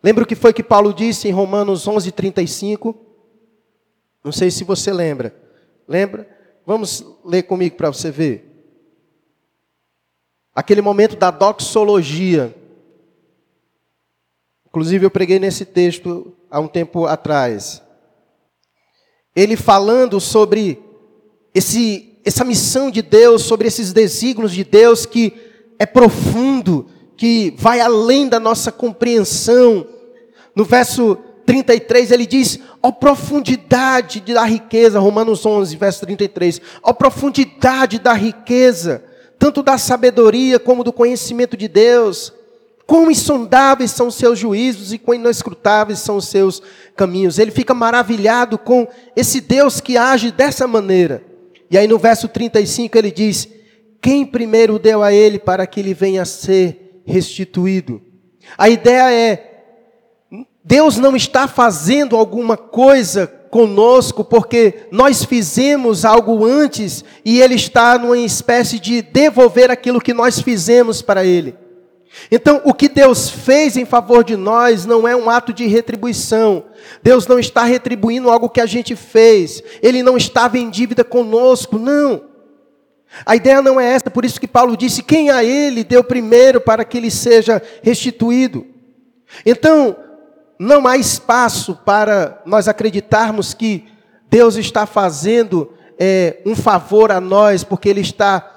Lembra 0.02 0.24
o 0.24 0.26
que 0.26 0.34
foi 0.34 0.54
que 0.54 0.62
Paulo 0.62 0.92
disse 0.94 1.28
em 1.28 1.32
Romanos 1.32 1.86
11:35? 1.86 2.96
Não 4.24 4.32
sei 4.32 4.50
se 4.50 4.64
você 4.64 4.90
lembra. 4.90 5.36
Lembra? 5.86 6.26
Vamos 6.64 7.04
ler 7.22 7.42
comigo 7.42 7.76
para 7.76 7.92
você 7.92 8.10
ver. 8.10 8.48
Aquele 10.54 10.80
momento 10.80 11.14
da 11.14 11.30
doxologia. 11.30 12.54
Inclusive, 14.72 15.04
eu 15.04 15.10
preguei 15.10 15.38
nesse 15.38 15.66
texto 15.66 16.32
há 16.50 16.58
um 16.58 16.66
tempo 16.66 17.04
atrás. 17.04 17.82
Ele 19.36 19.54
falando 19.54 20.18
sobre 20.18 20.82
esse, 21.54 22.18
essa 22.24 22.42
missão 22.42 22.90
de 22.90 23.02
Deus, 23.02 23.42
sobre 23.42 23.68
esses 23.68 23.92
desígnios 23.92 24.50
de 24.50 24.64
Deus 24.64 25.04
que 25.04 25.34
é 25.78 25.84
profundo, 25.84 26.86
que 27.18 27.52
vai 27.58 27.80
além 27.80 28.26
da 28.26 28.40
nossa 28.40 28.72
compreensão. 28.72 29.86
No 30.56 30.64
verso 30.64 31.18
33 31.44 32.10
ele 32.10 32.24
diz: 32.24 32.58
ó 32.82 32.90
profundidade 32.90 34.22
da 34.22 34.44
riqueza, 34.44 34.98
Romanos 34.98 35.44
11, 35.44 35.76
verso 35.76 36.00
33, 36.00 36.62
ó 36.82 36.94
profundidade 36.94 37.98
da 37.98 38.14
riqueza, 38.14 39.04
tanto 39.38 39.62
da 39.62 39.76
sabedoria 39.76 40.58
como 40.58 40.82
do 40.82 40.94
conhecimento 40.94 41.58
de 41.58 41.68
Deus 41.68 42.32
Quão 42.86 43.10
insondáveis 43.10 43.90
são 43.90 44.08
os 44.08 44.16
seus 44.16 44.38
juízos 44.38 44.92
e 44.92 44.98
quão 44.98 45.14
inescrutáveis 45.14 46.00
são 46.00 46.16
os 46.16 46.28
seus 46.28 46.62
caminhos. 46.96 47.38
Ele 47.38 47.50
fica 47.50 47.72
maravilhado 47.72 48.58
com 48.58 48.86
esse 49.16 49.40
Deus 49.40 49.80
que 49.80 49.96
age 49.96 50.30
dessa 50.30 50.66
maneira. 50.66 51.22
E 51.70 51.78
aí 51.78 51.86
no 51.86 51.98
verso 51.98 52.28
35 52.28 52.98
ele 52.98 53.10
diz: 53.10 53.48
Quem 54.00 54.26
primeiro 54.26 54.78
deu 54.78 55.02
a 55.02 55.12
ele 55.12 55.38
para 55.38 55.66
que 55.66 55.80
ele 55.80 55.94
venha 55.94 56.22
a 56.22 56.26
ser 56.26 57.02
restituído? 57.06 58.02
A 58.58 58.68
ideia 58.68 59.12
é: 59.12 59.52
Deus 60.64 60.96
não 60.98 61.16
está 61.16 61.48
fazendo 61.48 62.16
alguma 62.16 62.56
coisa 62.56 63.26
conosco 63.52 64.24
porque 64.24 64.86
nós 64.90 65.24
fizemos 65.24 66.06
algo 66.06 66.44
antes 66.44 67.04
e 67.24 67.40
Ele 67.40 67.54
está 67.54 67.98
numa 67.98 68.16
espécie 68.16 68.78
de 68.78 69.02
devolver 69.02 69.70
aquilo 69.70 70.00
que 70.00 70.14
nós 70.14 70.40
fizemos 70.40 71.02
para 71.02 71.24
Ele. 71.24 71.54
Então, 72.30 72.60
o 72.64 72.74
que 72.74 72.88
Deus 72.88 73.30
fez 73.30 73.76
em 73.76 73.84
favor 73.84 74.22
de 74.22 74.36
nós 74.36 74.84
não 74.84 75.06
é 75.08 75.16
um 75.16 75.30
ato 75.30 75.52
de 75.52 75.66
retribuição. 75.66 76.64
Deus 77.02 77.26
não 77.26 77.38
está 77.38 77.64
retribuindo 77.64 78.30
algo 78.30 78.48
que 78.48 78.60
a 78.60 78.66
gente 78.66 78.94
fez. 78.94 79.62
Ele 79.82 80.02
não 80.02 80.16
estava 80.16 80.58
em 80.58 80.70
dívida 80.70 81.04
conosco, 81.04 81.78
não. 81.78 82.24
A 83.26 83.36
ideia 83.36 83.60
não 83.60 83.78
é 83.78 83.92
essa, 83.92 84.10
por 84.10 84.24
isso 84.24 84.40
que 84.40 84.48
Paulo 84.48 84.76
disse: 84.76 85.02
quem 85.02 85.30
a 85.30 85.44
ele 85.44 85.84
deu 85.84 86.02
primeiro 86.02 86.60
para 86.60 86.84
que 86.84 86.96
ele 86.96 87.10
seja 87.10 87.62
restituído. 87.82 88.66
Então, 89.44 89.96
não 90.58 90.86
há 90.86 90.96
espaço 90.96 91.74
para 91.84 92.40
nós 92.46 92.68
acreditarmos 92.68 93.52
que 93.52 93.86
Deus 94.30 94.56
está 94.56 94.86
fazendo 94.86 95.72
é, 95.98 96.38
um 96.46 96.56
favor 96.56 97.12
a 97.12 97.20
nós, 97.20 97.64
porque 97.64 97.88
Ele 97.88 98.00
está 98.00 98.51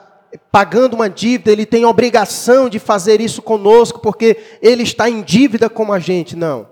pagando 0.51 0.93
uma 0.95 1.09
dívida, 1.09 1.51
Ele 1.51 1.65
tem 1.65 1.85
obrigação 1.85 2.69
de 2.69 2.79
fazer 2.79 3.21
isso 3.21 3.41
conosco, 3.41 3.99
porque 3.99 4.37
Ele 4.61 4.83
está 4.83 5.09
em 5.09 5.21
dívida 5.21 5.69
com 5.69 5.91
a 5.91 5.99
gente. 5.99 6.35
Não. 6.35 6.67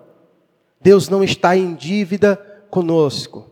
Deus 0.82 1.10
não 1.10 1.24
está 1.24 1.56
em 1.56 1.74
dívida 1.74 2.36
conosco. 2.70 3.50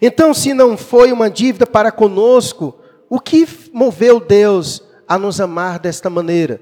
Então, 0.00 0.32
se 0.34 0.54
não 0.54 0.76
foi 0.76 1.12
uma 1.12 1.30
dívida 1.30 1.66
para 1.66 1.90
conosco, 1.90 2.78
o 3.08 3.18
que 3.18 3.46
moveu 3.72 4.20
Deus 4.20 4.82
a 5.06 5.18
nos 5.18 5.40
amar 5.40 5.78
desta 5.78 6.08
maneira? 6.08 6.60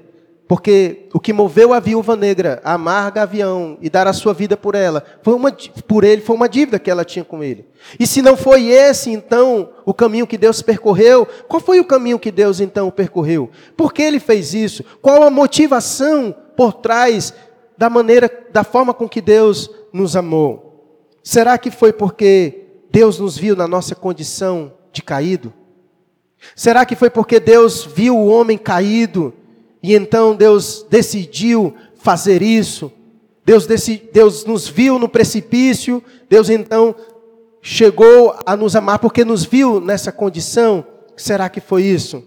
Porque 0.49 1.07
o 1.13 1.19
que 1.19 1.31
moveu 1.31 1.75
a 1.75 1.79
viúva 1.79 2.15
negra 2.15 2.59
a 2.63 2.73
amar 2.73 3.11
Gavião 3.11 3.77
e 3.79 3.87
dar 3.87 4.07
a 4.07 4.13
sua 4.13 4.33
vida 4.33 4.57
por 4.57 4.73
ela, 4.73 5.05
foi 5.21 5.35
uma, 5.35 5.51
por 5.87 6.03
ele, 6.03 6.23
foi 6.23 6.35
uma 6.35 6.49
dívida 6.49 6.79
que 6.79 6.89
ela 6.89 7.05
tinha 7.05 7.23
com 7.23 7.43
ele. 7.43 7.67
E 7.99 8.07
se 8.07 8.19
não 8.19 8.35
foi 8.35 8.65
esse, 8.69 9.11
então, 9.11 9.69
o 9.85 9.93
caminho 9.93 10.25
que 10.25 10.39
Deus 10.39 10.63
percorreu, 10.63 11.27
qual 11.47 11.61
foi 11.61 11.79
o 11.79 11.85
caminho 11.85 12.17
que 12.17 12.31
Deus 12.31 12.59
então 12.59 12.89
percorreu? 12.89 13.51
Por 13.77 13.93
que 13.93 14.01
ele 14.01 14.19
fez 14.19 14.55
isso? 14.55 14.83
Qual 15.03 15.21
a 15.21 15.29
motivação 15.29 16.35
por 16.57 16.73
trás 16.73 17.31
da 17.77 17.87
maneira, 17.87 18.27
da 18.51 18.63
forma 18.63 18.91
com 18.91 19.07
que 19.07 19.21
Deus 19.21 19.69
nos 19.93 20.15
amou? 20.15 21.13
Será 21.23 21.59
que 21.59 21.69
foi 21.69 21.93
porque 21.93 22.65
Deus 22.89 23.19
nos 23.19 23.37
viu 23.37 23.55
na 23.55 23.67
nossa 23.67 23.93
condição 23.93 24.73
de 24.91 25.03
caído? 25.03 25.53
Será 26.55 26.87
que 26.87 26.95
foi 26.95 27.11
porque 27.11 27.39
Deus 27.39 27.85
viu 27.85 28.17
o 28.17 28.25
homem 28.29 28.57
caído 28.57 29.31
e 29.81 29.95
então 29.95 30.35
Deus 30.35 30.85
decidiu 30.89 31.75
fazer 31.95 32.41
isso. 32.41 32.91
Deus, 33.45 33.65
decid, 33.65 34.09
Deus 34.11 34.45
nos 34.45 34.67
viu 34.67 34.99
no 34.99 35.09
precipício. 35.09 36.03
Deus 36.29 36.49
então 36.49 36.95
chegou 37.61 38.35
a 38.45 38.55
nos 38.55 38.75
amar 38.75 38.99
porque 38.99 39.25
nos 39.25 39.43
viu 39.45 39.79
nessa 39.79 40.11
condição. 40.11 40.85
Será 41.15 41.49
que 41.49 41.59
foi 41.59 41.83
isso? 41.83 42.23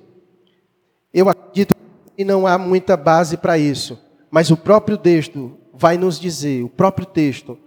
Eu 1.12 1.28
acredito 1.28 1.74
que 2.16 2.24
não 2.24 2.46
há 2.46 2.58
muita 2.58 2.96
base 2.96 3.36
para 3.36 3.58
isso. 3.58 3.98
Mas 4.30 4.50
o 4.50 4.56
próprio 4.56 4.96
texto 4.96 5.58
vai 5.74 5.96
nos 5.98 6.18
dizer, 6.18 6.64
o 6.64 6.68
próprio 6.68 7.06
texto, 7.06 7.58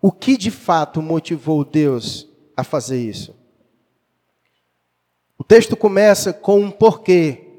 o 0.00 0.12
que 0.12 0.36
de 0.36 0.50
fato 0.50 1.00
motivou 1.00 1.64
Deus 1.64 2.28
a 2.56 2.62
fazer 2.62 3.00
isso. 3.00 3.34
O 5.38 5.44
texto 5.44 5.76
começa 5.76 6.32
com 6.32 6.60
um 6.60 6.70
porquê. 6.70 7.51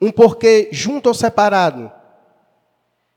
Um 0.00 0.10
porquê 0.10 0.68
junto 0.70 1.08
ou 1.08 1.14
separado. 1.14 1.90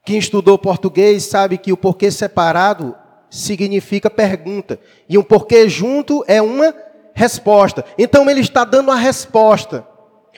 Quem 0.04 0.18
estudou 0.18 0.58
português 0.58 1.24
sabe 1.24 1.58
que 1.58 1.72
o 1.72 1.78
porquê 1.78 2.10
separado 2.10 2.96
significa 3.30 4.10
pergunta. 4.10 4.80
E 5.08 5.18
um 5.18 5.24
porquê 5.24 5.70
junto 5.70 6.24
é 6.28 6.42
uma 6.42 6.74
resposta. 7.14 7.86
Então 7.98 8.30
ele 8.30 8.42
está 8.42 8.64
dando 8.64 8.92
a 8.92 8.96
resposta. 8.96 9.88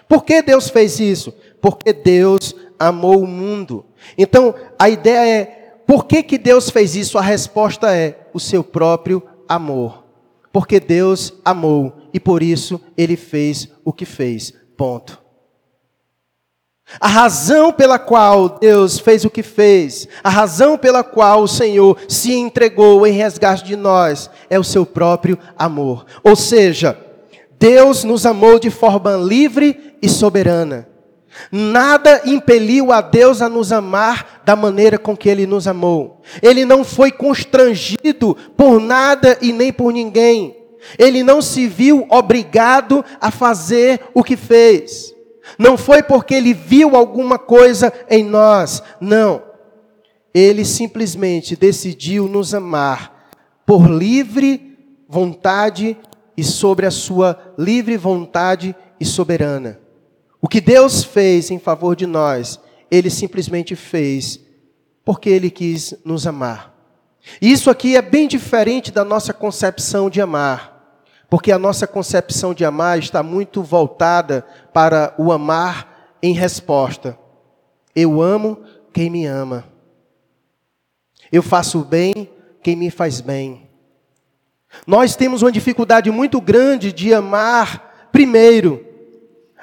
Por 0.07 0.23
que 0.23 0.41
Deus 0.41 0.69
fez 0.69 0.99
isso? 0.99 1.33
Porque 1.61 1.93
Deus 1.93 2.55
amou 2.77 3.23
o 3.23 3.27
mundo. 3.27 3.85
Então 4.17 4.53
a 4.77 4.89
ideia 4.89 5.41
é: 5.41 5.45
por 5.87 6.05
que, 6.05 6.21
que 6.21 6.37
Deus 6.37 6.69
fez 6.69 6.95
isso? 6.95 7.17
A 7.17 7.21
resposta 7.21 7.95
é 7.95 8.27
o 8.33 8.39
seu 8.39 8.63
próprio 8.63 9.23
amor. 9.47 10.03
Porque 10.51 10.79
Deus 10.79 11.33
amou 11.43 11.93
e 12.13 12.19
por 12.19 12.43
isso 12.43 12.79
ele 12.95 13.15
fez 13.15 13.69
o 13.83 13.91
que 13.91 14.05
fez. 14.05 14.53
Ponto. 14.77 15.22
A 16.99 17.07
razão 17.07 17.71
pela 17.71 17.97
qual 17.97 18.49
Deus 18.59 18.99
fez 18.99 19.25
o 19.25 19.29
que 19.29 19.41
fez, 19.41 20.07
a 20.23 20.29
razão 20.29 20.77
pela 20.77 21.03
qual 21.03 21.43
o 21.43 21.47
Senhor 21.47 21.97
se 22.07 22.33
entregou 22.33 23.05
em 23.07 23.11
resgate 23.11 23.63
de 23.63 23.75
nós, 23.75 24.29
é 24.49 24.59
o 24.59 24.63
seu 24.63 24.85
próprio 24.85 25.37
amor. 25.57 26.05
Ou 26.23 26.35
seja, 26.35 26.97
Deus 27.57 28.03
nos 28.03 28.25
amou 28.25 28.59
de 28.59 28.69
forma 28.69 29.15
livre 29.15 29.95
e 30.01 30.09
soberana. 30.09 30.87
Nada 31.51 32.21
impeliu 32.25 32.91
a 32.91 33.01
Deus 33.01 33.41
a 33.41 33.49
nos 33.49 33.71
amar 33.71 34.41
da 34.45 34.55
maneira 34.55 34.97
com 34.97 35.17
que 35.17 35.29
Ele 35.29 35.47
nos 35.47 35.67
amou. 35.67 36.21
Ele 36.41 36.65
não 36.65 36.83
foi 36.83 37.11
constrangido 37.11 38.35
por 38.55 38.79
nada 38.79 39.37
e 39.41 39.51
nem 39.51 39.73
por 39.73 39.91
ninguém. 39.91 40.55
Ele 40.99 41.23
não 41.23 41.41
se 41.41 41.65
viu 41.65 42.05
obrigado 42.09 43.03
a 43.19 43.31
fazer 43.31 44.01
o 44.13 44.23
que 44.23 44.35
fez. 44.35 45.12
Não 45.57 45.77
foi 45.77 46.01
porque 46.01 46.33
ele 46.33 46.53
viu 46.53 46.95
alguma 46.95 47.37
coisa 47.37 47.91
em 48.09 48.23
nós, 48.23 48.81
não. 48.99 49.43
Ele 50.33 50.65
simplesmente 50.65 51.55
decidiu 51.55 52.27
nos 52.27 52.53
amar 52.53 53.31
por 53.65 53.89
livre 53.89 54.77
vontade 55.07 55.97
e 56.35 56.43
sobre 56.43 56.85
a 56.85 56.91
sua 56.91 57.53
livre 57.57 57.95
vontade 57.97 58.75
e 58.99 59.05
soberana. 59.05 59.79
O 60.41 60.47
que 60.47 60.59
Deus 60.59 61.03
fez 61.03 61.51
em 61.51 61.59
favor 61.59 61.95
de 61.95 62.07
nós, 62.07 62.59
ele 62.89 63.09
simplesmente 63.09 63.75
fez 63.75 64.39
porque 65.05 65.29
ele 65.29 65.49
quis 65.49 65.93
nos 66.03 66.25
amar. 66.25 66.73
Isso 67.41 67.69
aqui 67.69 67.95
é 67.95 68.01
bem 68.01 68.27
diferente 68.27 68.91
da 68.91 69.03
nossa 69.03 69.33
concepção 69.33 70.09
de 70.09 70.19
amar. 70.19 70.72
Porque 71.33 71.51
a 71.51 71.57
nossa 71.57 71.87
concepção 71.87 72.53
de 72.53 72.63
amar 72.63 72.99
está 72.99 73.23
muito 73.23 73.63
voltada 73.63 74.45
para 74.71 75.15
o 75.17 75.31
amar 75.31 76.15
em 76.21 76.31
resposta. 76.31 77.17
Eu 77.95 78.21
amo 78.21 78.59
quem 78.93 79.09
me 79.09 79.25
ama. 79.25 79.65
Eu 81.31 81.41
faço 81.41 81.79
bem 81.79 82.29
quem 82.61 82.75
me 82.75 82.91
faz 82.91 83.19
bem. 83.19 83.67
Nós 84.85 85.15
temos 85.15 85.41
uma 85.41 85.51
dificuldade 85.51 86.11
muito 86.11 86.39
grande 86.39 86.93
de 86.93 87.11
amar 87.15 88.09
primeiro. 88.11 88.85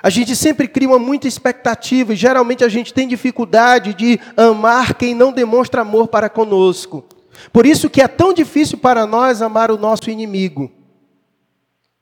A 0.03 0.11
gente 0.11 0.35
sempre 0.35 0.67
cria 0.67 0.89
uma 0.89 0.99
muita 0.99 1.29
expectativa 1.29 2.15
e 2.15 2.17
geralmente 2.17 2.65
a 2.65 2.69
gente 2.69 2.93
tem 2.93 3.07
dificuldade 3.07 3.95
de 3.95 4.19
amar 4.37 4.95
quem 4.95 5.15
não 5.15 5.31
demonstra 5.31 5.83
amor 5.83 6.09
para 6.09 6.29
conosco. 6.29 7.05
Por 7.53 7.65
isso 7.65 7.89
que 7.89 8.03
é 8.03 8.09
tão 8.09 8.33
difícil 8.33 8.77
para 8.77 9.07
nós 9.07 9.41
amar 9.41 9.71
o 9.71 9.79
nosso 9.79 10.11
inimigo. 10.11 10.80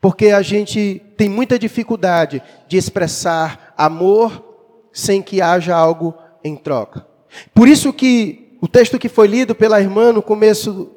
Porque 0.00 0.26
a 0.26 0.42
gente 0.42 1.02
tem 1.16 1.28
muita 1.28 1.58
dificuldade 1.58 2.42
de 2.68 2.76
expressar 2.76 3.74
amor 3.76 4.44
sem 4.92 5.20
que 5.20 5.42
haja 5.42 5.74
algo 5.74 6.14
em 6.42 6.56
troca. 6.56 7.06
Por 7.54 7.68
isso 7.68 7.92
que 7.92 8.56
o 8.60 8.68
texto 8.68 8.98
que 8.98 9.08
foi 9.08 9.26
lido 9.26 9.54
pela 9.54 9.80
irmã 9.80 10.12
no 10.12 10.22
começo 10.22 10.90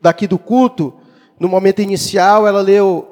daqui 0.00 0.26
do 0.26 0.38
culto, 0.38 0.94
no 1.38 1.48
momento 1.48 1.80
inicial, 1.80 2.46
ela 2.46 2.60
leu 2.60 3.08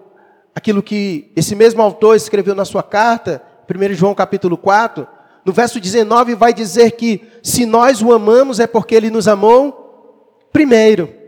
aquilo 0.55 0.83
que 0.83 1.31
esse 1.37 1.55
mesmo 1.55 1.81
autor 1.83 2.17
escreveu 2.17 2.55
na 2.55 2.65
sua 2.65 2.83
carta, 2.83 3.43
1 3.69 3.95
João 3.95 4.15
capítulo 4.15 4.57
4, 4.57 5.07
no 5.45 5.53
verso 5.53 5.81
19 5.81 6.35
vai 6.35 6.53
dizer 6.53 6.93
que 6.93 7.27
se 7.43 7.65
nós 7.65 8.03
o 8.03 8.13
amamos 8.13 8.61
é 8.61 8.67
porque 8.67 8.95
ele 8.95 9.11
nos 9.11 9.29
amou 9.29 10.47
primeiro. 10.53 11.20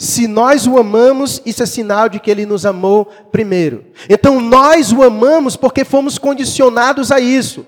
Se 0.00 0.26
nós 0.26 0.66
o 0.66 0.78
amamos, 0.78 1.42
isso 1.44 1.62
é 1.62 1.66
sinal 1.66 2.08
de 2.08 2.18
que 2.18 2.30
ele 2.30 2.46
nos 2.46 2.64
amou 2.64 3.04
primeiro. 3.30 3.84
Então 4.08 4.40
nós 4.40 4.92
o 4.92 5.02
amamos 5.02 5.56
porque 5.56 5.84
fomos 5.84 6.16
condicionados 6.16 7.12
a 7.12 7.20
isso. 7.20 7.66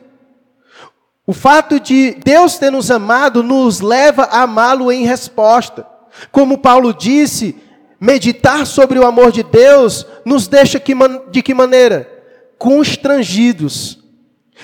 O 1.26 1.34
fato 1.34 1.78
de 1.78 2.12
Deus 2.24 2.56
ter 2.56 2.70
nos 2.70 2.90
amado 2.90 3.42
nos 3.42 3.80
leva 3.80 4.22
a 4.22 4.44
amá-lo 4.44 4.90
em 4.90 5.04
resposta. 5.04 5.86
Como 6.30 6.56
Paulo 6.56 6.94
disse, 6.94 7.54
meditar 8.00 8.66
sobre 8.66 8.98
o 8.98 9.06
amor 9.06 9.30
de 9.30 9.42
Deus 9.42 10.06
nos 10.24 10.48
deixa 10.48 10.82
de 11.30 11.42
que 11.42 11.52
maneira? 11.52 12.10
Constrangidos. 12.56 14.01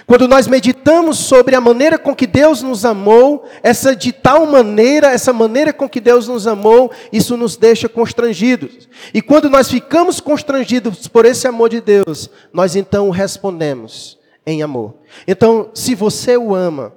Quando 0.06 0.26
nós 0.26 0.46
meditamos 0.46 1.18
sobre 1.18 1.54
a 1.54 1.60
maneira 1.60 1.98
com 1.98 2.14
que 2.14 2.26
Deus 2.26 2.62
nos 2.62 2.84
amou, 2.84 3.44
essa 3.62 3.94
de 3.94 4.12
tal 4.12 4.46
maneira, 4.46 5.08
essa 5.08 5.32
maneira 5.32 5.72
com 5.72 5.88
que 5.88 6.00
Deus 6.00 6.28
nos 6.28 6.46
amou, 6.46 6.90
isso 7.12 7.36
nos 7.36 7.56
deixa 7.56 7.88
constrangidos. 7.88 8.88
E 9.12 9.20
quando 9.20 9.50
nós 9.50 9.70
ficamos 9.70 10.20
constrangidos 10.20 11.06
por 11.08 11.24
esse 11.24 11.46
amor 11.46 11.68
de 11.68 11.80
Deus, 11.80 12.30
nós 12.52 12.76
então 12.76 13.10
respondemos 13.10 14.18
em 14.46 14.62
amor. 14.62 14.94
Então, 15.26 15.70
se 15.74 15.94
você 15.94 16.36
o 16.36 16.54
ama, 16.54 16.92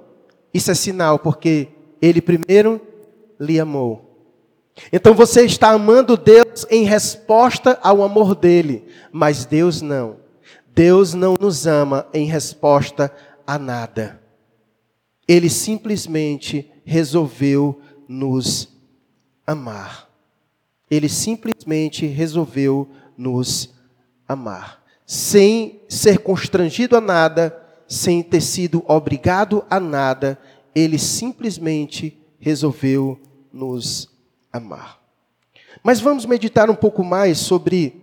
isso 0.54 0.70
é 0.70 0.74
sinal, 0.74 1.18
porque 1.18 1.68
ele 2.00 2.20
primeiro 2.20 2.80
lhe 3.38 3.60
amou. 3.60 4.12
Então 4.92 5.14
você 5.14 5.44
está 5.44 5.70
amando 5.70 6.16
Deus 6.16 6.66
em 6.70 6.84
resposta 6.84 7.78
ao 7.82 8.02
amor 8.02 8.34
dele, 8.34 8.86
mas 9.10 9.44
Deus 9.44 9.82
não. 9.82 10.21
Deus 10.74 11.12
não 11.12 11.34
nos 11.38 11.66
ama 11.66 12.06
em 12.14 12.26
resposta 12.26 13.12
a 13.46 13.58
nada. 13.58 14.20
Ele 15.28 15.50
simplesmente 15.50 16.70
resolveu 16.84 17.80
nos 18.08 18.68
amar. 19.46 20.08
Ele 20.90 21.08
simplesmente 21.08 22.06
resolveu 22.06 22.88
nos 23.16 23.74
amar. 24.26 24.82
Sem 25.06 25.82
ser 25.88 26.18
constrangido 26.18 26.96
a 26.96 27.00
nada, 27.00 27.58
sem 27.86 28.22
ter 28.22 28.40
sido 28.40 28.82
obrigado 28.88 29.64
a 29.68 29.78
nada, 29.78 30.38
ele 30.74 30.98
simplesmente 30.98 32.18
resolveu 32.38 33.20
nos 33.52 34.08
amar. 34.50 35.00
Mas 35.82 36.00
vamos 36.00 36.24
meditar 36.24 36.70
um 36.70 36.74
pouco 36.74 37.04
mais 37.04 37.38
sobre 37.38 38.01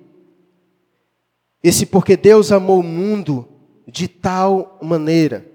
esse 1.63 1.85
porque 1.85 2.15
Deus 2.15 2.51
amou 2.51 2.79
o 2.79 2.83
mundo 2.83 3.47
de 3.87 4.07
tal 4.07 4.77
maneira. 4.81 5.45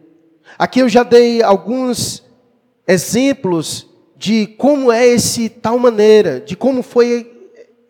Aqui 0.58 0.80
eu 0.80 0.88
já 0.88 1.02
dei 1.02 1.42
alguns 1.42 2.22
exemplos 2.86 3.86
de 4.16 4.46
como 4.46 4.92
é 4.92 5.06
esse 5.06 5.48
tal 5.48 5.78
maneira, 5.78 6.40
de 6.40 6.56
como 6.56 6.82
foi 6.82 7.30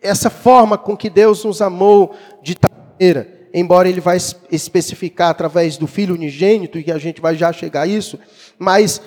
essa 0.01 0.29
forma 0.29 0.77
com 0.77 0.95
que 0.95 1.09
Deus 1.09 1.43
nos 1.43 1.61
amou 1.61 2.15
de 2.41 2.55
tal 2.55 2.71
maneira. 2.91 3.47
Embora 3.53 3.87
ele 3.87 4.01
vai 4.01 4.17
especificar 4.51 5.29
através 5.29 5.77
do 5.77 5.87
Filho 5.87 6.13
unigênito, 6.13 6.77
e 6.77 6.91
a 6.91 6.97
gente 6.97 7.21
vai 7.21 7.35
já 7.35 7.53
chegar 7.53 7.83
a 7.83 7.87
isso, 7.87 8.19
mas 8.57 9.01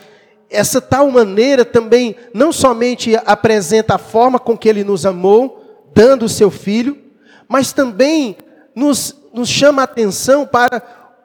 essa 0.50 0.80
tal 0.80 1.10
maneira 1.10 1.64
também 1.64 2.16
não 2.32 2.52
somente 2.52 3.14
apresenta 3.26 3.96
a 3.96 3.98
forma 3.98 4.38
com 4.38 4.56
que 4.56 4.68
ele 4.68 4.84
nos 4.84 5.04
amou, 5.04 5.84
dando 5.94 6.24
o 6.24 6.28
seu 6.28 6.50
filho, 6.50 6.96
mas 7.46 7.72
também 7.72 8.36
nos, 8.78 9.14
nos 9.32 9.49
chama 9.49 9.82
a 9.82 9.85
atenção 9.85 10.47
para 10.47 10.82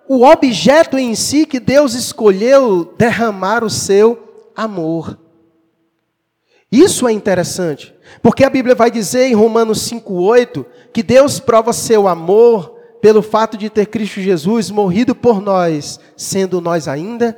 o 0.08 0.26
objeto 0.26 0.98
em 0.98 1.14
si 1.14 1.46
que 1.46 1.60
Deus 1.60 1.94
escolheu 1.94 2.94
derramar 2.98 3.64
o 3.64 3.70
seu 3.70 4.50
amor. 4.56 5.18
Isso 6.72 7.08
é 7.08 7.12
interessante, 7.12 7.94
porque 8.24 8.44
a 8.44 8.50
Bíblia 8.50 8.74
vai 8.74 8.90
dizer 8.90 9.28
em 9.28 9.36
Romanos 9.36 9.88
5,8 9.90 10.66
que 10.92 11.04
Deus 11.04 11.40
prova 11.40 11.72
seu 11.72 12.08
amor 12.08 12.76
pelo 13.00 13.22
fato 13.22 13.56
de 13.56 13.70
ter 13.70 13.86
Cristo 13.86 14.20
Jesus 14.20 14.72
morrido 14.72 15.14
por 15.14 15.40
nós, 15.40 16.00
sendo 16.18 16.60
nós 16.60 16.88
ainda 16.88 17.38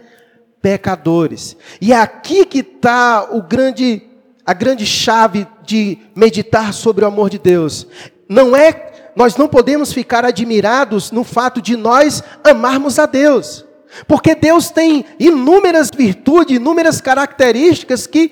pecadores. 0.62 1.58
E 1.82 1.92
é 1.92 2.00
aqui 2.00 2.46
que 2.46 2.60
está 2.60 3.28
grande, 3.50 4.02
a 4.46 4.54
grande 4.54 4.86
chave 4.86 5.46
de 5.64 5.98
meditar 6.16 6.74
sobre 6.74 7.04
o 7.04 7.08
amor 7.08 7.30
de 7.30 7.38
Deus. 7.38 7.86
Não 8.30 8.56
é 8.56 8.95
nós 9.16 9.36
não 9.36 9.48
podemos 9.48 9.94
ficar 9.94 10.26
admirados 10.26 11.12
no 11.12 11.24
fato 11.24 11.62
de 11.62 11.76
nós 11.76 12.22
amarmos 12.44 13.00
a 13.00 13.06
Deus. 13.06 13.66
Porque 14.08 14.36
Deus 14.36 14.70
tem 14.70 15.06
inúmeras 15.20 15.90
virtudes, 15.90 16.58
inúmeras 16.58 17.00
características 17.00 18.06
que 18.06 18.32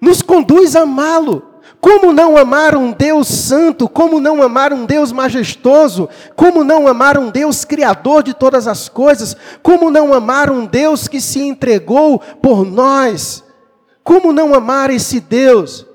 nos 0.00 0.22
conduz 0.22 0.74
a 0.74 0.82
amá-lo. 0.82 1.56
Como 1.80 2.12
não 2.12 2.36
amar 2.36 2.74
um 2.76 2.90
Deus 2.90 3.28
santo? 3.28 3.88
Como 3.88 4.18
não 4.18 4.42
amar 4.42 4.72
um 4.72 4.84
Deus 4.84 5.12
majestoso? 5.12 6.08
Como 6.34 6.64
não 6.64 6.88
amar 6.88 7.16
um 7.16 7.30
Deus 7.30 7.64
criador 7.64 8.22
de 8.22 8.34
todas 8.34 8.66
as 8.66 8.88
coisas? 8.88 9.36
Como 9.62 9.90
não 9.90 10.12
amar 10.12 10.50
um 10.50 10.66
Deus 10.66 11.06
que 11.06 11.20
se 11.20 11.40
entregou 11.40 12.18
por 12.18 12.64
nós? 12.64 13.44
Como 14.02 14.32
não 14.32 14.54
amar 14.54 14.90
esse 14.90 15.20
Deus? 15.20 15.86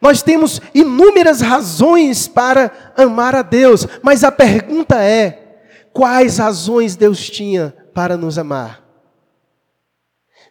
Nós 0.00 0.22
temos 0.22 0.60
inúmeras 0.74 1.40
razões 1.40 2.26
para 2.26 2.92
amar 2.96 3.34
a 3.34 3.42
Deus, 3.42 3.86
mas 4.02 4.24
a 4.24 4.32
pergunta 4.32 5.02
é: 5.02 5.60
quais 5.92 6.38
razões 6.38 6.96
Deus 6.96 7.28
tinha 7.28 7.74
para 7.94 8.16
nos 8.16 8.38
amar? 8.38 8.82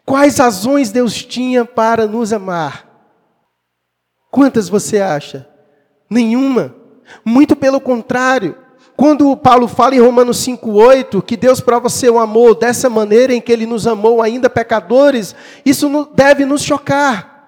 Quais 0.05 0.37
razões 0.37 0.91
Deus 0.91 1.23
tinha 1.23 1.65
para 1.65 2.07
nos 2.07 2.33
amar? 2.33 2.87
Quantas 4.31 4.69
você 4.69 4.99
acha? 4.99 5.47
Nenhuma. 6.09 6.75
Muito 7.23 7.55
pelo 7.55 7.79
contrário. 7.79 8.55
Quando 8.95 9.37
Paulo 9.37 9.67
fala 9.67 9.95
em 9.95 9.99
Romanos 10.01 10.45
5,8 10.45 11.21
que 11.21 11.37
Deus 11.37 11.61
prova 11.61 11.89
seu 11.89 12.19
amor 12.19 12.55
dessa 12.55 12.89
maneira 12.89 13.33
em 13.33 13.39
que 13.39 13.51
ele 13.51 13.65
nos 13.65 13.87
amou 13.87 14.21
ainda 14.21 14.49
pecadores, 14.49 15.33
isso 15.65 16.09
deve 16.13 16.43
nos 16.43 16.61
chocar. 16.61 17.38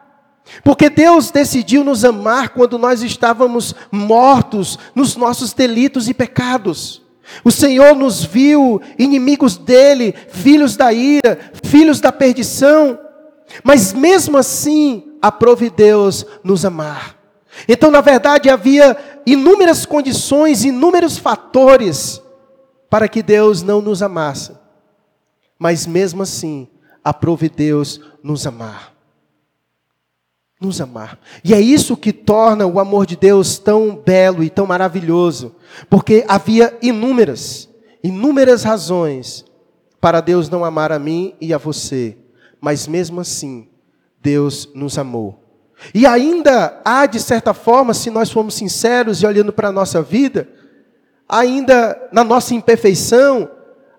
Porque 0.64 0.90
Deus 0.90 1.32
decidiu 1.32 1.84
nos 1.84 2.04
amar 2.04 2.50
quando 2.50 2.78
nós 2.78 3.02
estávamos 3.02 3.74
mortos 3.92 4.78
nos 4.94 5.16
nossos 5.16 5.54
delitos 5.54 6.10
e 6.10 6.14
pecados. 6.14 7.02
O 7.44 7.52
Senhor 7.52 7.96
nos 7.96 8.24
viu 8.24 8.82
inimigos 9.00 9.56
dele, 9.58 10.14
filhos 10.30 10.76
da 10.76 10.92
ira, 10.92 11.40
filhos 11.64 12.02
da 12.02 12.12
perdição. 12.12 13.00
Mas 13.64 13.94
mesmo 13.94 14.38
assim, 14.38 15.16
aprove 15.22 15.70
Deus 15.70 16.26
nos 16.44 16.66
amar. 16.66 17.18
Então, 17.68 17.90
na 17.90 18.02
verdade, 18.02 18.50
havia 18.50 18.98
inúmeras 19.26 19.86
condições, 19.86 20.66
inúmeros 20.66 21.18
fatores 21.18 22.22
para 22.90 23.08
que 23.08 23.24
Deus 23.24 23.62
não 23.62 23.82
nos 23.82 24.02
amasse. 24.02 24.54
Mas 25.58 25.86
mesmo 25.86 26.24
assim, 26.24 26.68
aprove 27.04 27.48
Deus 27.48 28.02
nos 28.22 28.46
amar 28.46 28.92
nos 30.62 30.80
amar. 30.80 31.20
E 31.44 31.56
é 31.56 31.60
isso 31.60 31.98
que 31.98 32.14
torna 32.14 32.68
o 32.68 32.80
amor 32.80 33.08
de 33.08 33.16
Deus 33.16 33.58
tão 33.58 33.96
belo 33.96 34.44
e 34.44 34.50
tão 34.50 34.68
maravilhoso, 34.68 35.56
porque 35.90 36.24
havia 36.28 36.78
inúmeras, 36.84 37.68
inúmeras 38.04 38.64
razões 38.64 39.44
para 40.00 40.22
Deus 40.22 40.50
não 40.50 40.64
amar 40.64 40.92
a 40.92 41.00
mim 41.00 41.34
e 41.42 41.52
a 41.52 41.58
você, 41.58 42.16
mas 42.62 42.88
mesmo 42.88 43.20
assim, 43.20 43.68
Deus 44.22 44.70
nos 44.76 45.00
amou. 45.00 45.40
E 45.96 46.06
ainda 46.06 46.80
há, 46.86 47.08
de 47.08 47.20
certa 47.20 47.56
forma, 47.56 47.96
se 47.96 48.12
nós 48.12 48.30
formos 48.30 48.54
sinceros 48.54 49.24
e 49.24 49.26
olhando 49.26 49.52
para 49.52 49.70
a 49.70 49.72
nossa 49.72 50.00
vida, 50.00 50.48
ainda 51.28 52.10
na 52.12 52.24
nossa 52.24 52.54
imperfeição, 52.54 53.50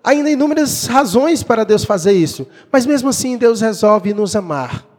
ainda 0.01 0.31
inúmeras 0.31 0.85
razões 0.85 1.43
para 1.43 1.65
Deus 1.65 1.83
fazer 1.83 2.13
isso, 2.13 2.47
mas 2.71 2.85
mesmo 2.85 3.09
assim 3.09 3.37
Deus 3.37 3.59
resolve 3.59 4.13
nos 4.13 4.33
amar. 4.33 4.92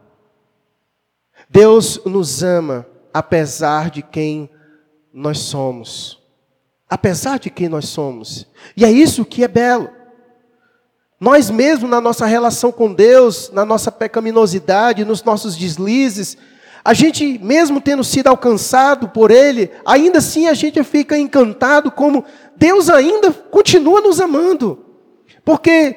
Deus 1.49 1.99
nos 2.05 2.43
ama 2.43 2.85
apesar 3.13 3.89
de 3.89 4.01
quem 4.01 4.49
nós 5.13 5.39
somos. 5.39 6.19
Apesar 6.89 7.39
de 7.39 7.49
quem 7.49 7.69
nós 7.69 7.87
somos. 7.87 8.47
E 8.75 8.83
é 8.83 8.91
isso 8.91 9.23
que 9.23 9.43
é 9.43 9.47
belo. 9.47 9.89
Nós 11.19 11.49
mesmos, 11.49 11.89
na 11.89 12.01
nossa 12.01 12.25
relação 12.25 12.71
com 12.71 12.93
Deus, 12.93 13.49
na 13.51 13.63
nossa 13.63 13.91
pecaminosidade, 13.91 15.05
nos 15.05 15.23
nossos 15.23 15.55
deslizes, 15.55 16.37
a 16.83 16.93
gente, 16.93 17.39
mesmo 17.39 17.81
tendo 17.81 18.03
sido 18.03 18.27
alcançado 18.27 19.07
por 19.09 19.31
Ele, 19.31 19.71
ainda 19.85 20.19
assim 20.19 20.47
a 20.47 20.53
gente 20.53 20.83
fica 20.83 21.17
encantado 21.17 21.89
como 21.89 22.25
Deus 22.55 22.89
ainda 22.89 23.31
continua 23.31 24.01
nos 24.01 24.19
amando. 24.19 24.85
Porque, 25.43 25.95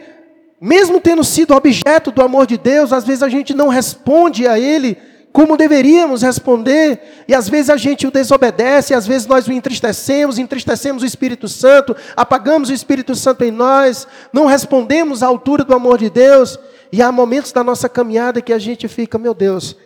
mesmo 0.61 1.01
tendo 1.01 1.25
sido 1.25 1.55
objeto 1.55 2.11
do 2.11 2.23
amor 2.23 2.47
de 2.47 2.57
Deus, 2.57 2.93
às 2.93 3.05
vezes 3.05 3.23
a 3.23 3.29
gente 3.29 3.53
não 3.53 3.69
responde 3.69 4.47
a 4.47 4.59
Ele 4.59 4.97
como 5.33 5.57
deveríamos 5.57 6.23
responder, 6.23 7.25
e 7.29 7.35
às 7.35 7.49
vezes 7.49 7.71
a 7.71 7.77
gente 7.77 8.07
o 8.07 8.11
desobedece, 8.11 8.95
às 8.95 9.07
vezes 9.07 9.27
nós 9.27 9.47
o 9.47 9.53
entristecemos, 9.53 10.38
entristecemos 10.38 11.03
o 11.03 11.07
Espírito 11.07 11.47
Santo, 11.47 11.95
apagamos 12.17 12.71
o 12.71 12.73
Espírito 12.73 13.14
Santo 13.14 13.45
em 13.45 13.51
nós, 13.51 14.09
não 14.33 14.47
respondemos 14.47 15.23
à 15.23 15.27
altura 15.27 15.64
do 15.64 15.75
amor 15.75 15.99
de 15.99 16.11
Deus, 16.11 16.59
e 16.91 17.03
há 17.03 17.12
momentos 17.12 17.53
da 17.53 17.62
nossa 17.62 17.88
caminhada 17.88 18.41
que 18.41 18.53
a 18.53 18.59
gente 18.59 18.88
fica, 18.88 19.19
meu 19.19 19.35
Deus, 19.35 19.77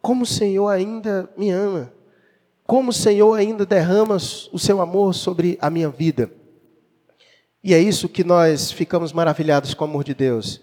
como 0.00 0.22
o 0.22 0.26
Senhor 0.26 0.68
ainda 0.68 1.28
me 1.36 1.50
ama, 1.50 1.92
como 2.66 2.90
o 2.90 2.94
Senhor 2.94 3.34
ainda 3.34 3.64
derrama 3.64 4.16
o 4.52 4.58
seu 4.58 4.80
amor 4.80 5.14
sobre 5.14 5.58
a 5.60 5.70
minha 5.70 5.88
vida. 5.88 6.30
E 7.64 7.74
é 7.74 7.80
isso 7.80 8.08
que 8.08 8.22
nós 8.22 8.70
ficamos 8.70 9.12
maravilhados 9.12 9.74
com 9.74 9.84
o 9.84 9.88
amor 9.88 10.04
de 10.04 10.14
Deus. 10.14 10.60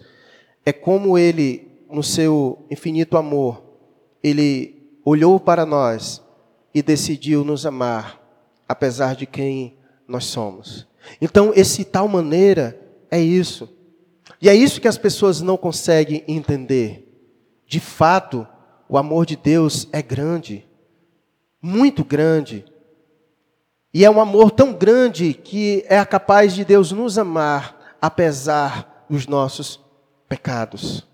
É 0.64 0.72
como 0.72 1.18
Ele, 1.18 1.84
no 1.90 2.02
seu 2.02 2.64
infinito 2.70 3.18
amor, 3.18 3.63
ele 4.24 4.98
olhou 5.04 5.38
para 5.38 5.66
nós 5.66 6.22
e 6.74 6.82
decidiu 6.82 7.44
nos 7.44 7.66
amar, 7.66 8.18
apesar 8.66 9.14
de 9.14 9.26
quem 9.26 9.76
nós 10.08 10.24
somos. 10.24 10.88
Então, 11.20 11.52
esse 11.54 11.84
tal 11.84 12.08
maneira 12.08 12.80
é 13.10 13.20
isso. 13.20 13.68
E 14.40 14.48
é 14.48 14.54
isso 14.54 14.80
que 14.80 14.88
as 14.88 14.96
pessoas 14.96 15.42
não 15.42 15.58
conseguem 15.58 16.24
entender. 16.26 17.06
De 17.66 17.78
fato, 17.78 18.46
o 18.88 18.96
amor 18.96 19.26
de 19.26 19.36
Deus 19.36 19.86
é 19.92 20.00
grande, 20.00 20.66
muito 21.60 22.02
grande. 22.02 22.64
E 23.92 24.04
é 24.04 24.10
um 24.10 24.20
amor 24.20 24.50
tão 24.50 24.72
grande 24.72 25.34
que 25.34 25.84
é 25.86 26.02
capaz 26.04 26.54
de 26.54 26.64
Deus 26.64 26.92
nos 26.92 27.18
amar 27.18 27.96
apesar 28.00 29.06
dos 29.08 29.26
nossos 29.26 29.80
pecados. 30.28 31.06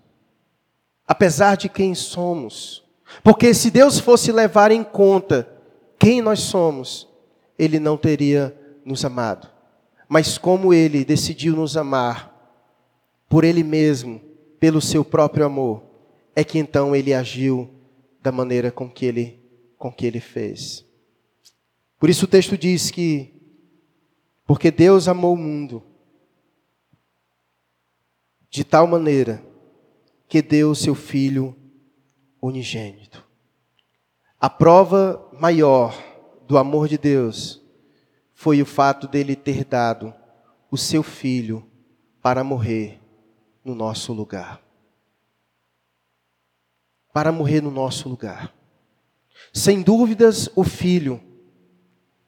Apesar 1.05 1.55
de 1.55 1.67
quem 1.69 1.93
somos. 1.93 2.80
Porque 3.23 3.53
se 3.53 3.69
Deus 3.69 3.99
fosse 3.99 4.31
levar 4.31 4.71
em 4.71 4.83
conta 4.83 5.47
quem 5.99 6.21
nós 6.21 6.39
somos, 6.39 7.07
Ele 7.57 7.79
não 7.79 7.97
teria 7.97 8.55
nos 8.83 9.05
amado. 9.05 9.49
Mas 10.07 10.37
como 10.37 10.73
Ele 10.73 11.05
decidiu 11.05 11.55
nos 11.55 11.77
amar, 11.77 12.31
por 13.29 13.43
Ele 13.43 13.63
mesmo, 13.63 14.19
pelo 14.59 14.81
seu 14.81 15.05
próprio 15.05 15.45
amor, 15.45 15.83
é 16.35 16.43
que 16.43 16.57
então 16.57 16.95
Ele 16.95 17.13
agiu 17.13 17.69
da 18.21 18.31
maneira 18.31 18.71
com 18.71 18.89
que 18.89 19.05
Ele, 19.05 19.39
com 19.77 19.91
que 19.91 20.05
ele 20.05 20.19
fez. 20.19 20.85
Por 21.99 22.09
isso 22.09 22.25
o 22.25 22.27
texto 22.27 22.57
diz 22.57 22.89
que, 22.89 23.33
porque 24.45 24.71
Deus 24.71 25.07
amou 25.07 25.33
o 25.33 25.37
mundo 25.37 25.83
de 28.49 28.63
tal 28.63 28.85
maneira 28.87 29.43
que 30.27 30.41
deu 30.41 30.71
o 30.71 30.75
seu 30.75 30.93
Filho 30.93 31.55
unigênito. 32.41 33.23
A 34.39 34.49
prova 34.49 35.29
maior 35.31 35.95
do 36.47 36.57
amor 36.57 36.87
de 36.87 36.97
Deus 36.97 37.61
foi 38.33 38.61
o 38.61 38.65
fato 38.65 39.07
dele 39.07 39.35
ter 39.35 39.63
dado 39.63 40.13
o 40.71 40.77
seu 40.77 41.03
Filho 41.03 41.63
para 42.21 42.43
morrer 42.43 42.99
no 43.63 43.75
nosso 43.75 44.13
lugar. 44.13 44.59
Para 47.13 47.31
morrer 47.31 47.61
no 47.61 47.69
nosso 47.69 48.09
lugar. 48.09 48.53
Sem 49.53 49.81
dúvidas, 49.81 50.49
o 50.55 50.63
Filho 50.63 51.21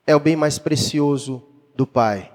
é 0.06 0.16
o 0.16 0.20
bem 0.20 0.36
mais 0.36 0.60
precioso 0.60 1.42
do 1.76 1.88
Pai. 1.88 2.32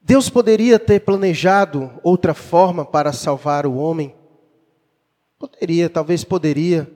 Deus 0.00 0.28
poderia 0.28 0.78
ter 0.78 1.00
planejado 1.00 1.90
outra 2.02 2.34
forma 2.34 2.84
para 2.84 3.12
salvar 3.12 3.66
o 3.66 3.74
homem? 3.74 4.14
Poderia, 5.38 5.90
talvez 5.90 6.24
poderia. 6.24 6.90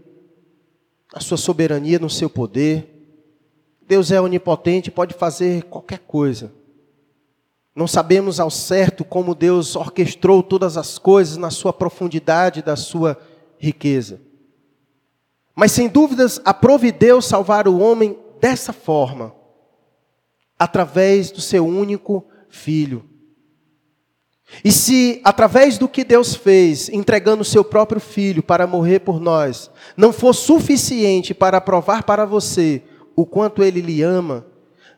A 1.12 1.20
sua 1.20 1.36
soberania 1.36 1.98
no 1.98 2.10
seu 2.10 2.28
poder. 2.28 2.94
Deus 3.86 4.10
é 4.10 4.20
onipotente, 4.20 4.90
pode 4.90 5.14
fazer 5.14 5.64
qualquer 5.64 6.00
coisa. 6.00 6.52
Não 7.74 7.86
sabemos 7.86 8.40
ao 8.40 8.50
certo 8.50 9.04
como 9.04 9.34
Deus 9.34 9.76
orquestrou 9.76 10.42
todas 10.42 10.76
as 10.76 10.98
coisas 10.98 11.36
na 11.36 11.50
sua 11.50 11.72
profundidade, 11.72 12.60
da 12.60 12.76
sua 12.76 13.16
riqueza. 13.56 14.20
Mas 15.54 15.72
sem 15.72 15.88
dúvidas, 15.88 16.40
aprove 16.44 16.92
Deus 16.92 17.26
salvar 17.26 17.66
o 17.66 17.78
homem 17.78 18.18
dessa 18.40 18.72
forma, 18.72 19.34
através 20.58 21.30
do 21.30 21.40
seu 21.40 21.66
único 21.66 22.26
filho. 22.48 23.04
E 24.64 24.72
se, 24.72 25.20
através 25.22 25.78
do 25.78 25.88
que 25.88 26.02
Deus 26.02 26.34
fez, 26.34 26.88
entregando 26.88 27.42
o 27.42 27.44
seu 27.44 27.62
próprio 27.62 28.00
filho 28.00 28.42
para 28.42 28.66
morrer 28.66 29.00
por 29.00 29.20
nós, 29.20 29.70
não 29.96 30.12
for 30.12 30.32
suficiente 30.32 31.34
para 31.34 31.60
provar 31.60 32.02
para 32.02 32.24
você 32.24 32.82
o 33.14 33.26
quanto 33.26 33.62
ele 33.62 33.80
lhe 33.80 34.02
ama, 34.02 34.46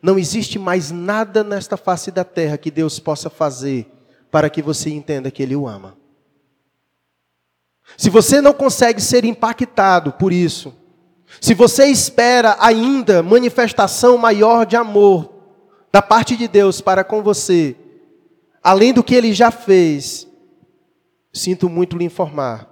não 0.01 0.17
existe 0.17 0.57
mais 0.57 0.89
nada 0.89 1.43
nesta 1.43 1.77
face 1.77 2.11
da 2.11 2.23
terra 2.23 2.57
que 2.57 2.71
Deus 2.71 2.97
possa 2.97 3.29
fazer 3.29 3.91
para 4.31 4.49
que 4.49 4.61
você 4.61 4.89
entenda 4.89 5.29
que 5.29 5.43
ele 5.43 5.55
o 5.55 5.67
ama. 5.67 5.97
Se 7.97 8.09
você 8.09 8.41
não 8.41 8.53
consegue 8.53 9.01
ser 9.01 9.25
impactado 9.25 10.13
por 10.13 10.31
isso, 10.31 10.73
se 11.39 11.53
você 11.53 11.85
espera 11.85 12.57
ainda 12.59 13.21
manifestação 13.21 14.17
maior 14.17 14.65
de 14.65 14.75
amor 14.75 15.29
da 15.91 16.01
parte 16.01 16.35
de 16.35 16.47
Deus 16.47 16.81
para 16.81 17.03
com 17.03 17.21
você, 17.21 17.75
além 18.63 18.93
do 18.93 19.03
que 19.03 19.15
ele 19.15 19.33
já 19.33 19.51
fez, 19.51 20.27
sinto 21.33 21.69
muito 21.69 21.97
lhe 21.97 22.05
informar, 22.05 22.69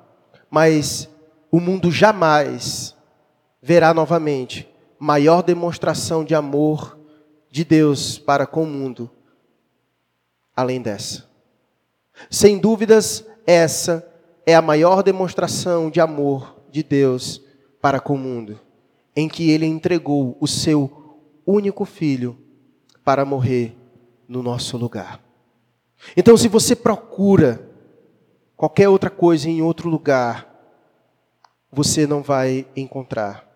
mas 0.50 1.10
o 1.52 1.60
mundo 1.60 1.92
jamais 1.92 2.96
verá 3.62 3.94
novamente 3.94 4.68
maior 5.00 5.42
demonstração 5.42 6.24
de 6.24 6.36
amor 6.36 7.00
de 7.50 7.64
Deus 7.64 8.20
para 8.20 8.46
com 8.46 8.64
o 8.64 8.68
mundo 8.68 9.10
além 10.56 10.82
dessa. 10.82 11.26
Sem 12.30 12.58
dúvidas, 12.58 13.26
essa 13.48 14.06
é 14.46 14.54
a 14.54 14.62
maior 14.62 15.02
demonstração 15.02 15.90
de 15.90 16.02
amor 16.02 16.62
de 16.70 16.84
Deus 16.84 17.42
para 17.82 18.00
com 18.00 18.16
o 18.16 18.18
mundo, 18.18 18.60
em 19.16 19.30
que 19.30 19.50
ele 19.52 19.66
entregou 19.66 20.38
o 20.40 20.48
seu 20.48 21.22
único 21.46 21.86
filho 21.86 22.38
para 23.06 23.24
morrer 23.24 23.76
no 24.28 24.44
nosso 24.44 24.76
lugar. 24.78 25.29
Então, 26.16 26.38
se 26.38 26.48
você 26.48 26.76
procura 26.76 27.70
qualquer 28.56 28.90
outra 28.90 29.10
coisa 29.10 29.50
em 29.50 29.62
outro 29.62 29.90
lugar, 29.90 30.50
você 31.72 32.08
não 32.08 32.22
vai 32.22 32.66
encontrar. 32.76 33.48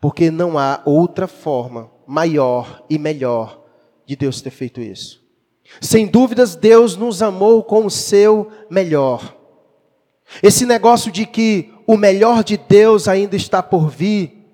Porque 0.00 0.30
não 0.30 0.58
há 0.58 0.80
outra 0.84 1.26
forma 1.26 1.90
maior 2.06 2.84
e 2.88 2.98
melhor 2.98 3.64
de 4.06 4.16
Deus 4.16 4.40
ter 4.40 4.50
feito 4.50 4.80
isso. 4.80 5.22
Sem 5.80 6.06
dúvidas, 6.06 6.54
Deus 6.54 6.96
nos 6.96 7.20
amou 7.20 7.62
com 7.62 7.84
o 7.84 7.90
seu 7.90 8.50
melhor. 8.70 9.36
Esse 10.42 10.64
negócio 10.64 11.12
de 11.12 11.26
que 11.26 11.72
o 11.86 11.96
melhor 11.96 12.42
de 12.42 12.56
Deus 12.56 13.08
ainda 13.08 13.36
está 13.36 13.62
por 13.62 13.88
vir, 13.88 14.46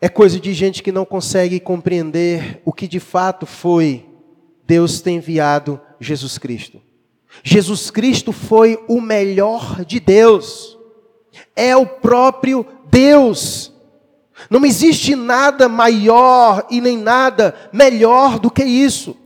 é 0.00 0.08
coisa 0.08 0.40
de 0.40 0.52
gente 0.52 0.82
que 0.82 0.90
não 0.90 1.04
consegue 1.04 1.60
compreender 1.60 2.60
o 2.64 2.72
que 2.72 2.88
de 2.88 2.98
fato 2.98 3.46
foi 3.46 4.11
Deus 4.66 5.00
ter 5.00 5.12
enviado 5.12 5.80
Jesus 6.00 6.38
Cristo. 6.38 6.80
Jesus 7.42 7.90
Cristo 7.90 8.32
foi 8.32 8.82
o 8.88 9.00
melhor 9.00 9.84
de 9.84 9.98
Deus, 9.98 10.78
é 11.56 11.74
o 11.76 11.86
próprio 11.86 12.66
Deus. 12.90 13.72
Não 14.50 14.64
existe 14.66 15.14
nada 15.14 15.68
maior 15.68 16.66
e 16.70 16.80
nem 16.80 16.98
nada 16.98 17.54
melhor 17.72 18.38
do 18.38 18.50
que 18.50 18.64
isso. 18.64 19.16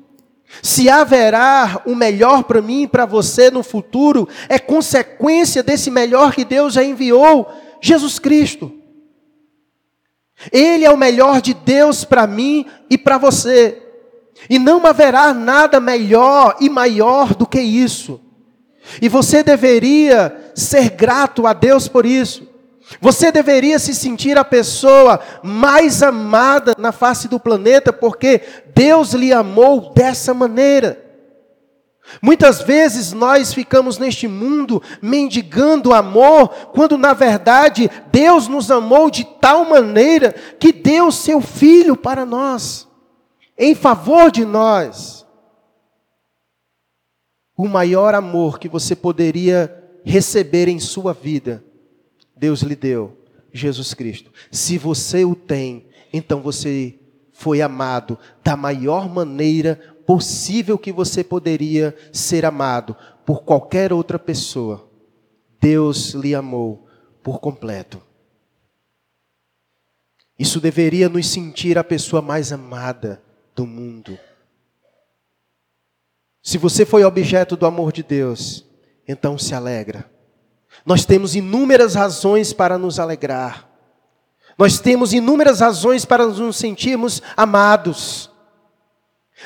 Se 0.62 0.88
haverá 0.88 1.82
o 1.84 1.94
melhor 1.94 2.44
para 2.44 2.62
mim 2.62 2.82
e 2.82 2.88
para 2.88 3.04
você 3.04 3.50
no 3.50 3.62
futuro, 3.62 4.28
é 4.48 4.58
consequência 4.58 5.62
desse 5.62 5.90
melhor 5.90 6.32
que 6.32 6.44
Deus 6.44 6.74
já 6.74 6.84
enviou, 6.84 7.48
Jesus 7.80 8.18
Cristo. 8.18 8.72
Ele 10.52 10.84
é 10.84 10.90
o 10.90 10.96
melhor 10.96 11.40
de 11.40 11.54
Deus 11.54 12.04
para 12.04 12.26
mim 12.26 12.66
e 12.90 12.96
para 12.96 13.18
você. 13.18 13.82
E 14.48 14.58
não 14.58 14.86
haverá 14.86 15.32
nada 15.34 15.80
melhor 15.80 16.56
e 16.60 16.68
maior 16.68 17.34
do 17.34 17.46
que 17.46 17.60
isso. 17.60 18.20
E 19.00 19.08
você 19.08 19.42
deveria 19.42 20.52
ser 20.54 20.90
grato 20.90 21.46
a 21.46 21.52
Deus 21.52 21.88
por 21.88 22.06
isso. 22.06 22.48
Você 23.00 23.32
deveria 23.32 23.78
se 23.78 23.94
sentir 23.94 24.38
a 24.38 24.44
pessoa 24.44 25.20
mais 25.42 26.02
amada 26.02 26.74
na 26.78 26.92
face 26.92 27.26
do 27.26 27.40
planeta, 27.40 27.92
porque 27.92 28.40
Deus 28.74 29.12
lhe 29.12 29.32
amou 29.32 29.92
dessa 29.92 30.32
maneira. 30.32 31.04
Muitas 32.22 32.60
vezes 32.62 33.12
nós 33.12 33.52
ficamos 33.52 33.98
neste 33.98 34.28
mundo 34.28 34.80
mendigando 35.02 35.92
amor, 35.92 36.48
quando 36.72 36.96
na 36.96 37.12
verdade 37.12 37.90
Deus 38.12 38.46
nos 38.46 38.70
amou 38.70 39.10
de 39.10 39.24
tal 39.40 39.64
maneira 39.64 40.32
que 40.58 40.72
deu 40.72 41.10
seu 41.10 41.40
Filho 41.40 41.96
para 41.96 42.24
nós, 42.24 42.85
em 43.58 43.74
favor 43.74 44.30
de 44.30 44.44
nós. 44.44 45.26
O 47.56 47.66
maior 47.66 48.14
amor 48.14 48.58
que 48.58 48.68
você 48.68 48.94
poderia 48.94 49.82
receber 50.04 50.68
em 50.68 50.78
sua 50.78 51.12
vida 51.12 51.64
Deus 52.36 52.60
lhe 52.60 52.76
deu 52.76 53.16
Jesus 53.50 53.94
Cristo. 53.94 54.30
Se 54.52 54.76
você 54.76 55.24
o 55.24 55.34
tem, 55.34 55.86
então 56.12 56.42
você 56.42 56.98
foi 57.32 57.62
amado 57.62 58.18
da 58.44 58.54
maior 58.56 59.08
maneira 59.08 59.80
possível 60.06 60.76
que 60.78 60.92
você 60.92 61.24
poderia 61.24 61.96
ser 62.12 62.44
amado 62.44 62.94
por 63.24 63.42
qualquer 63.42 63.92
outra 63.92 64.18
pessoa. 64.18 64.88
Deus 65.58 66.10
lhe 66.10 66.34
amou 66.34 66.86
por 67.22 67.40
completo. 67.40 68.00
Isso 70.38 70.60
deveria 70.60 71.08
nos 71.08 71.26
sentir 71.26 71.78
a 71.78 71.84
pessoa 71.84 72.20
mais 72.20 72.52
amada 72.52 73.22
do 73.56 73.66
mundo. 73.66 74.18
Se 76.42 76.58
você 76.58 76.84
foi 76.84 77.02
objeto 77.04 77.56
do 77.56 77.64
amor 77.64 77.90
de 77.90 78.02
Deus, 78.02 78.64
então 79.08 79.38
se 79.38 79.54
alegra. 79.54 80.08
Nós 80.84 81.06
temos 81.06 81.34
inúmeras 81.34 81.94
razões 81.94 82.52
para 82.52 82.76
nos 82.76 83.00
alegrar. 83.00 83.66
Nós 84.58 84.78
temos 84.78 85.14
inúmeras 85.14 85.60
razões 85.60 86.04
para 86.04 86.26
nos 86.26 86.56
sentirmos 86.56 87.22
amados. 87.34 88.30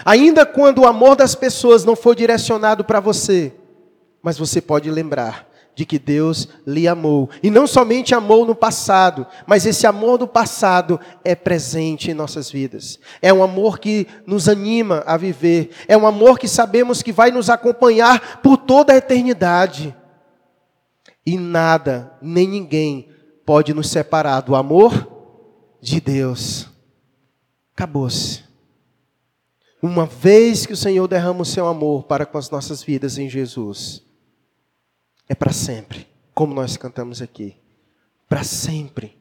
Ainda 0.05 0.45
quando 0.45 0.81
o 0.81 0.87
amor 0.87 1.15
das 1.15 1.37
pessoas 1.37 1.85
não 1.85 1.95
for 1.95 2.17
direcionado 2.17 2.85
para 2.85 2.99
você, 2.99 3.55
mas 4.21 4.37
você 4.37 4.61
pode 4.61 4.91
lembrar 4.91 5.50
de 5.81 5.87
que 5.87 5.99
Deus 5.99 6.47
lhe 6.67 6.87
amou. 6.87 7.31
E 7.43 7.51
não 7.51 7.67
somente 7.67 8.15
amou 8.15 8.45
no 8.45 8.55
passado, 8.55 9.27
mas 9.47 9.65
esse 9.65 9.87
amor 9.87 10.19
do 10.19 10.29
passado 10.29 11.01
é 11.25 11.35
presente 11.35 12.11
em 12.11 12.15
nossas 12.15 12.51
vidas. 12.51 12.99
É 13.23 13.33
um 13.33 13.43
amor 13.43 13.79
que 13.79 14.07
nos 14.27 14.47
anima 14.47 15.03
a 15.07 15.17
viver. 15.17 15.71
É 15.89 15.97
um 15.97 16.07
amor 16.07 16.39
que 16.39 16.47
sabemos 16.47 17.03
que 17.03 17.13
vai 17.13 17.31
nos 17.31 17.49
acompanhar 17.49 18.43
por 18.43 18.59
toda 18.59 18.93
a 18.93 18.97
eternidade. 18.99 19.97
E 21.25 21.39
nada, 21.39 22.13
nem 22.21 22.47
ninguém 22.47 23.09
pode 23.47 23.73
nos 23.73 23.89
separar 23.89 24.43
do 24.43 24.55
amor 24.55 25.11
de 25.81 25.99
Deus. 25.99 26.69
Acabou-se. 27.73 28.45
Uma 29.83 30.05
vez 30.05 30.67
que 30.67 30.75
o 30.75 30.77
Senhor 30.77 31.09
derrama 31.09 31.41
o 31.41 31.47
seu 31.47 31.67
amor 31.67 32.05
para 32.05 32.27
com 32.27 32.37
as 32.37 32.51
nossas 32.51 32.83
vidas 32.83 33.17
em 33.17 33.31
Jesus, 33.31 34.10
é 35.31 35.35
para 35.37 35.53
sempre, 35.53 36.09
como 36.35 36.53
nós 36.53 36.77
cantamos 36.77 37.23
aqui. 37.23 37.57
Para 38.29 38.43
sempre. 38.43 39.17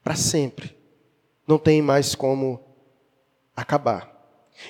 Para 0.00 0.14
sempre. 0.14 0.78
Não 1.44 1.58
tem 1.58 1.82
mais 1.82 2.14
como 2.14 2.60
acabar. 3.56 4.08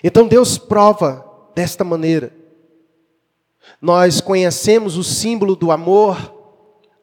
Então 0.03 0.27
Deus 0.27 0.57
prova 0.57 1.51
desta 1.55 1.85
maneira. 1.85 2.35
Nós 3.79 4.23
conhecemos 4.23 4.97
o 4.97 5.05
símbolo 5.05 5.55
do 5.55 5.71
amor 5.71 6.35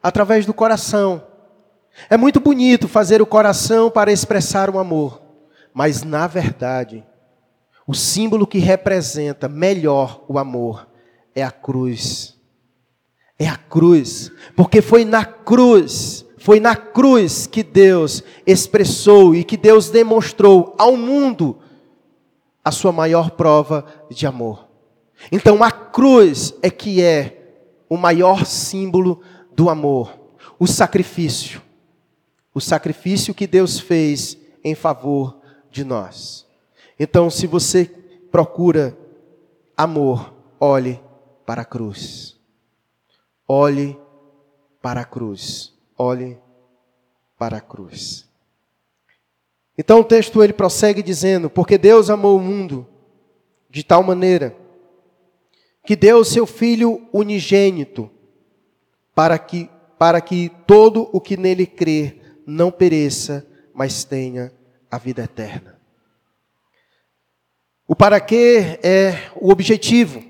através 0.02 0.44
do 0.44 0.52
coração. 0.52 1.24
É 2.10 2.16
muito 2.16 2.40
bonito 2.40 2.88
fazer 2.88 3.22
o 3.22 3.26
coração 3.26 3.92
para 3.92 4.10
expressar 4.10 4.68
o 4.68 4.80
amor, 4.80 5.22
mas 5.72 6.02
na 6.02 6.26
verdade, 6.26 7.06
o 7.86 7.94
símbolo 7.94 8.44
que 8.44 8.58
representa 8.58 9.48
melhor 9.48 10.24
o 10.26 10.36
amor 10.36 10.88
é 11.32 11.44
a 11.44 11.52
cruz. 11.52 12.37
É 13.38 13.46
a 13.46 13.56
cruz, 13.56 14.32
porque 14.56 14.82
foi 14.82 15.04
na 15.04 15.24
cruz, 15.24 16.26
foi 16.38 16.58
na 16.58 16.74
cruz 16.74 17.46
que 17.46 17.62
Deus 17.62 18.22
expressou 18.46 19.34
e 19.34 19.44
que 19.44 19.56
Deus 19.56 19.90
demonstrou 19.90 20.74
ao 20.78 20.96
mundo 20.96 21.58
a 22.64 22.70
sua 22.70 22.92
maior 22.92 23.30
prova 23.30 23.84
de 24.10 24.26
amor. 24.26 24.66
Então 25.30 25.62
a 25.62 25.70
cruz 25.70 26.54
é 26.62 26.70
que 26.70 27.02
é 27.02 27.38
o 27.88 27.96
maior 27.96 28.44
símbolo 28.44 29.20
do 29.52 29.70
amor, 29.70 30.18
o 30.58 30.66
sacrifício. 30.66 31.62
O 32.54 32.60
sacrifício 32.60 33.34
que 33.34 33.46
Deus 33.46 33.78
fez 33.78 34.36
em 34.64 34.74
favor 34.74 35.38
de 35.70 35.84
nós. 35.84 36.46
Então, 36.98 37.30
se 37.30 37.46
você 37.46 37.84
procura 38.30 38.96
amor, 39.76 40.34
olhe 40.58 41.00
para 41.46 41.62
a 41.62 41.64
cruz. 41.64 42.37
Olhe 43.48 43.98
para 44.82 45.00
a 45.00 45.04
cruz. 45.04 45.74
Olhe 45.96 46.38
para 47.38 47.56
a 47.56 47.60
cruz. 47.60 48.28
Então 49.76 50.00
o 50.00 50.04
texto 50.04 50.42
ele 50.42 50.52
prossegue 50.52 51.02
dizendo: 51.02 51.48
Porque 51.48 51.78
Deus 51.78 52.10
amou 52.10 52.36
o 52.36 52.40
mundo 52.40 52.86
de 53.70 53.82
tal 53.82 54.02
maneira 54.02 54.54
que 55.86 55.96
deu 55.96 56.18
o 56.18 56.24
seu 56.24 56.46
filho 56.46 57.08
unigênito 57.12 58.10
para 59.14 59.38
que 59.38 59.70
para 59.98 60.20
que 60.20 60.50
todo 60.66 61.08
o 61.12 61.20
que 61.20 61.36
nele 61.36 61.66
crer 61.66 62.40
não 62.46 62.70
pereça, 62.70 63.44
mas 63.74 64.04
tenha 64.04 64.52
a 64.88 64.96
vida 64.96 65.24
eterna. 65.24 65.76
O 67.86 67.96
para 67.96 68.20
quê 68.20 68.78
é 68.82 69.30
o 69.34 69.50
objetivo. 69.50 70.22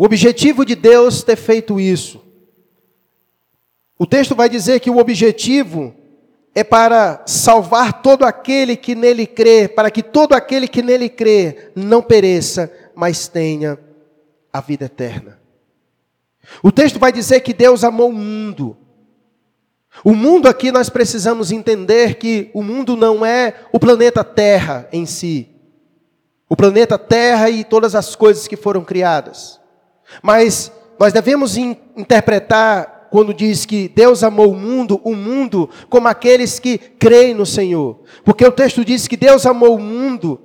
O 0.00 0.04
objetivo 0.06 0.64
de 0.64 0.74
Deus 0.74 1.22
ter 1.22 1.36
feito 1.36 1.78
isso. 1.78 2.24
O 3.98 4.06
texto 4.06 4.34
vai 4.34 4.48
dizer 4.48 4.80
que 4.80 4.88
o 4.88 4.96
objetivo 4.96 5.94
é 6.54 6.64
para 6.64 7.22
salvar 7.26 8.00
todo 8.00 8.24
aquele 8.24 8.78
que 8.78 8.94
nele 8.94 9.26
crê, 9.26 9.68
para 9.68 9.90
que 9.90 10.02
todo 10.02 10.32
aquele 10.32 10.66
que 10.66 10.80
nele 10.80 11.10
crê 11.10 11.70
não 11.76 12.00
pereça, 12.00 12.72
mas 12.94 13.28
tenha 13.28 13.78
a 14.50 14.58
vida 14.62 14.86
eterna. 14.86 15.38
O 16.62 16.72
texto 16.72 16.98
vai 16.98 17.12
dizer 17.12 17.40
que 17.40 17.52
Deus 17.52 17.84
amou 17.84 18.08
o 18.08 18.14
mundo. 18.14 18.78
O 20.02 20.14
mundo 20.14 20.48
aqui 20.48 20.72
nós 20.72 20.88
precisamos 20.88 21.52
entender 21.52 22.14
que 22.14 22.50
o 22.54 22.62
mundo 22.62 22.96
não 22.96 23.22
é 23.22 23.66
o 23.70 23.78
planeta 23.78 24.24
Terra 24.24 24.88
em 24.94 25.04
si. 25.04 25.50
O 26.48 26.56
planeta 26.56 26.98
Terra 26.98 27.50
e 27.50 27.64
todas 27.64 27.94
as 27.94 28.16
coisas 28.16 28.48
que 28.48 28.56
foram 28.56 28.82
criadas. 28.82 29.59
Mas 30.22 30.72
nós 30.98 31.12
devemos 31.12 31.56
in 31.56 31.76
interpretar 31.96 33.08
quando 33.10 33.34
diz 33.34 33.66
que 33.66 33.88
Deus 33.88 34.22
amou 34.22 34.52
o 34.52 34.56
mundo, 34.56 35.00
o 35.02 35.14
mundo 35.14 35.68
como 35.88 36.06
aqueles 36.06 36.58
que 36.58 36.78
creem 36.78 37.34
no 37.34 37.44
Senhor. 37.44 37.98
Porque 38.24 38.44
o 38.44 38.52
texto 38.52 38.84
diz 38.84 39.08
que 39.08 39.16
Deus 39.16 39.44
amou 39.44 39.76
o 39.76 39.80
mundo 39.80 40.40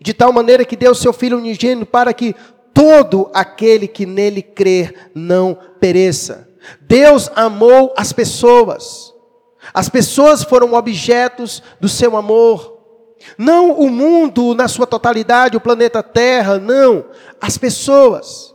de 0.00 0.12
tal 0.12 0.32
maneira 0.32 0.64
que 0.64 0.76
deu 0.76 0.94
seu 0.94 1.12
Filho 1.12 1.38
unigênito 1.38 1.86
para 1.86 2.12
que 2.12 2.34
todo 2.74 3.30
aquele 3.32 3.86
que 3.86 4.04
nele 4.04 4.42
crer 4.42 5.10
não 5.14 5.56
pereça. 5.80 6.48
Deus 6.80 7.30
amou 7.34 7.94
as 7.96 8.12
pessoas. 8.12 9.14
As 9.72 9.88
pessoas 9.88 10.42
foram 10.42 10.74
objetos 10.74 11.62
do 11.80 11.88
seu 11.88 12.16
amor. 12.16 12.78
Não 13.36 13.72
o 13.72 13.90
mundo 13.90 14.54
na 14.54 14.68
sua 14.68 14.86
totalidade, 14.86 15.56
o 15.56 15.60
planeta 15.60 16.02
Terra, 16.02 16.58
não. 16.58 17.06
As 17.40 17.58
pessoas. 17.58 18.54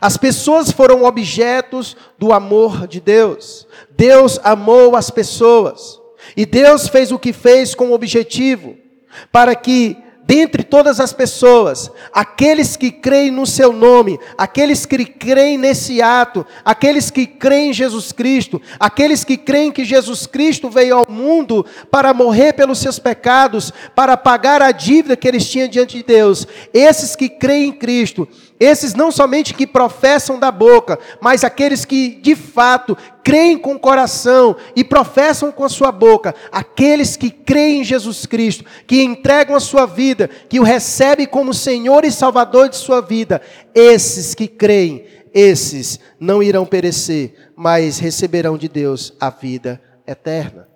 As 0.00 0.16
pessoas 0.16 0.70
foram 0.70 1.04
objetos 1.04 1.96
do 2.18 2.32
amor 2.32 2.86
de 2.86 3.00
Deus. 3.00 3.66
Deus 3.90 4.38
amou 4.42 4.96
as 4.96 5.10
pessoas. 5.10 6.00
E 6.36 6.44
Deus 6.44 6.88
fez 6.88 7.12
o 7.12 7.18
que 7.18 7.32
fez 7.32 7.74
com 7.74 7.88
o 7.88 7.94
objetivo 7.94 8.76
para 9.32 9.54
que 9.54 9.96
dentre 10.26 10.64
todas 10.64 10.98
as 10.98 11.12
pessoas, 11.12 11.88
aqueles 12.12 12.76
que 12.76 12.90
creem 12.90 13.30
no 13.30 13.46
seu 13.46 13.72
nome, 13.72 14.18
aqueles 14.36 14.84
que 14.84 15.04
creem 15.04 15.56
nesse 15.56 16.02
ato, 16.02 16.44
aqueles 16.64 17.12
que 17.12 17.26
creem 17.26 17.70
em 17.70 17.72
Jesus 17.72 18.10
Cristo, 18.10 18.60
aqueles 18.78 19.22
que 19.22 19.36
creem 19.36 19.70
que 19.70 19.84
Jesus 19.84 20.26
Cristo 20.26 20.68
veio 20.68 20.96
ao 20.96 21.06
mundo 21.08 21.64
para 21.92 22.12
morrer 22.12 22.54
pelos 22.54 22.80
seus 22.80 22.98
pecados, 22.98 23.72
para 23.94 24.16
pagar 24.16 24.60
a 24.60 24.72
dívida 24.72 25.16
que 25.16 25.28
eles 25.28 25.48
tinham 25.48 25.68
diante 25.68 25.98
de 25.98 26.02
Deus, 26.02 26.46
esses 26.74 27.14
que 27.14 27.28
creem 27.28 27.68
em 27.68 27.72
Cristo, 27.72 28.28
esses 28.58 28.94
não 28.94 29.10
somente 29.10 29.52
que 29.52 29.66
professam 29.66 30.38
da 30.38 30.50
boca, 30.50 30.98
mas 31.20 31.44
aqueles 31.44 31.84
que 31.84 32.18
de 32.22 32.34
fato 32.34 32.96
creem 33.22 33.58
com 33.58 33.74
o 33.74 33.78
coração 33.78 34.56
e 34.74 34.82
professam 34.82 35.52
com 35.52 35.64
a 35.64 35.68
sua 35.68 35.92
boca, 35.92 36.34
aqueles 36.50 37.16
que 37.16 37.30
creem 37.30 37.80
em 37.80 37.84
Jesus 37.84 38.24
Cristo, 38.24 38.64
que 38.86 39.02
entregam 39.02 39.54
a 39.54 39.60
sua 39.60 39.84
vida, 39.84 40.28
que 40.48 40.60
o 40.60 40.62
recebem 40.62 41.26
como 41.26 41.52
Senhor 41.52 42.04
e 42.04 42.10
Salvador 42.10 42.68
de 42.68 42.76
sua 42.76 43.00
vida, 43.00 43.42
esses 43.74 44.34
que 44.34 44.48
creem, 44.48 45.04
esses 45.34 46.00
não 46.18 46.42
irão 46.42 46.64
perecer, 46.64 47.50
mas 47.54 47.98
receberão 47.98 48.56
de 48.56 48.68
Deus 48.68 49.12
a 49.20 49.28
vida 49.28 49.80
eterna. 50.06 50.75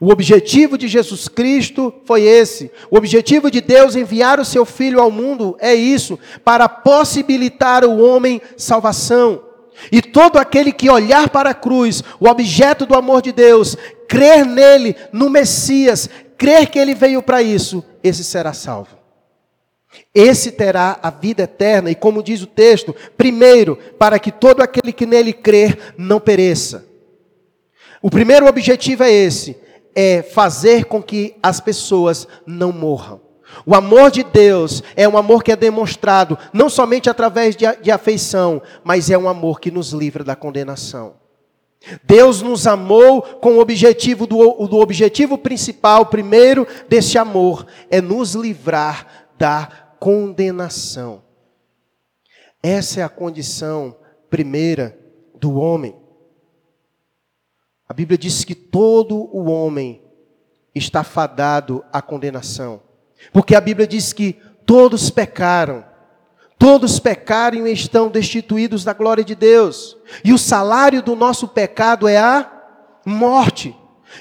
O 0.00 0.10
objetivo 0.10 0.76
de 0.76 0.88
Jesus 0.88 1.28
Cristo 1.28 1.94
foi 2.04 2.22
esse. 2.22 2.70
O 2.90 2.96
objetivo 2.96 3.50
de 3.50 3.60
Deus 3.60 3.94
enviar 3.94 4.40
o 4.40 4.44
seu 4.44 4.64
Filho 4.64 5.00
ao 5.00 5.10
mundo 5.10 5.56
é 5.60 5.74
isso, 5.74 6.18
para 6.44 6.68
possibilitar 6.68 7.84
o 7.84 7.98
homem 7.98 8.40
salvação. 8.56 9.42
E 9.92 10.00
todo 10.00 10.38
aquele 10.38 10.72
que 10.72 10.90
olhar 10.90 11.28
para 11.28 11.50
a 11.50 11.54
cruz, 11.54 12.02
o 12.18 12.28
objeto 12.28 12.86
do 12.86 12.94
amor 12.94 13.22
de 13.22 13.32
Deus, 13.32 13.76
crer 14.08 14.44
nele, 14.44 14.96
no 15.12 15.28
Messias, 15.28 16.08
crer 16.36 16.68
que 16.68 16.78
ele 16.78 16.94
veio 16.94 17.22
para 17.22 17.42
isso, 17.42 17.84
esse 18.02 18.24
será 18.24 18.52
salvo. 18.52 18.96
Esse 20.14 20.52
terá 20.52 20.98
a 21.02 21.10
vida 21.10 21.42
eterna, 21.42 21.90
e 21.90 21.94
como 21.94 22.22
diz 22.22 22.42
o 22.42 22.46
texto, 22.46 22.94
primeiro, 23.16 23.76
para 23.98 24.18
que 24.18 24.32
todo 24.32 24.62
aquele 24.62 24.92
que 24.92 25.06
nele 25.06 25.32
crer 25.32 25.94
não 25.96 26.20
pereça. 26.20 26.86
O 28.02 28.10
primeiro 28.10 28.46
objetivo 28.46 29.02
é 29.02 29.10
esse: 29.10 29.56
é 29.96 30.22
fazer 30.22 30.84
com 30.84 31.02
que 31.02 31.34
as 31.42 31.58
pessoas 31.58 32.28
não 32.46 32.70
morram. 32.70 33.22
O 33.64 33.74
amor 33.74 34.10
de 34.10 34.22
Deus 34.22 34.82
é 34.94 35.08
um 35.08 35.16
amor 35.16 35.42
que 35.42 35.50
é 35.50 35.56
demonstrado 35.56 36.36
não 36.52 36.68
somente 36.68 37.08
através 37.08 37.56
de, 37.56 37.64
de 37.80 37.90
afeição, 37.90 38.60
mas 38.84 39.08
é 39.08 39.16
um 39.16 39.28
amor 39.28 39.58
que 39.58 39.70
nos 39.70 39.92
livra 39.92 40.22
da 40.22 40.36
condenação. 40.36 41.14
Deus 42.02 42.42
nos 42.42 42.66
amou 42.66 43.22
com 43.22 43.54
o 43.54 43.60
objetivo 43.60 44.26
do, 44.26 44.66
do 44.66 44.76
objetivo 44.78 45.38
principal, 45.38 46.06
primeiro 46.06 46.66
desse 46.88 47.16
amor, 47.16 47.66
é 47.90 48.00
nos 48.00 48.34
livrar 48.34 49.28
da 49.38 49.68
condenação. 49.98 51.22
Essa 52.62 53.00
é 53.00 53.02
a 53.04 53.08
condição 53.08 53.96
primeira 54.28 54.98
do 55.38 55.58
homem. 55.58 55.94
A 57.88 57.94
Bíblia 57.94 58.18
diz 58.18 58.44
que 58.44 58.54
todo 58.54 59.14
o 59.32 59.50
homem 59.50 60.02
está 60.74 61.04
fadado 61.04 61.84
à 61.92 62.02
condenação. 62.02 62.82
Porque 63.32 63.54
a 63.54 63.60
Bíblia 63.60 63.86
diz 63.86 64.12
que 64.12 64.36
todos 64.64 65.08
pecaram. 65.10 65.84
Todos 66.58 66.98
pecaram 66.98 67.66
e 67.66 67.72
estão 67.72 68.08
destituídos 68.08 68.82
da 68.82 68.92
glória 68.92 69.22
de 69.22 69.34
Deus. 69.34 69.96
E 70.24 70.32
o 70.32 70.38
salário 70.38 71.02
do 71.02 71.14
nosso 71.14 71.48
pecado 71.48 72.08
é 72.08 72.18
a 72.18 72.50
morte. 73.04 73.74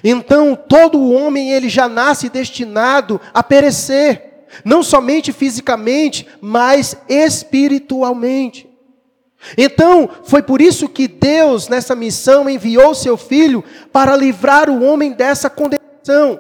Então, 0.04 0.56
todo 0.56 1.12
homem 1.12 1.51
ele 1.51 1.69
já 1.69 1.88
nasce 1.88 2.30
destinado 2.30 3.19
a 3.34 3.41
perecer, 3.41 4.45
não 4.63 4.84
somente 4.84 5.32
fisicamente, 5.32 6.28
mas 6.41 6.97
espiritualmente. 7.08 8.69
Então, 9.58 10.10
foi 10.23 10.41
por 10.41 10.62
isso 10.62 10.89
que 10.89 11.08
Deus, 11.08 11.67
nessa 11.67 11.95
missão, 11.95 12.49
enviou 12.49 12.95
seu 12.95 13.17
filho 13.17 13.63
para 13.91 14.15
livrar 14.15 14.69
o 14.69 14.84
homem 14.84 15.12
dessa 15.12 15.49
condenação. 15.49 16.39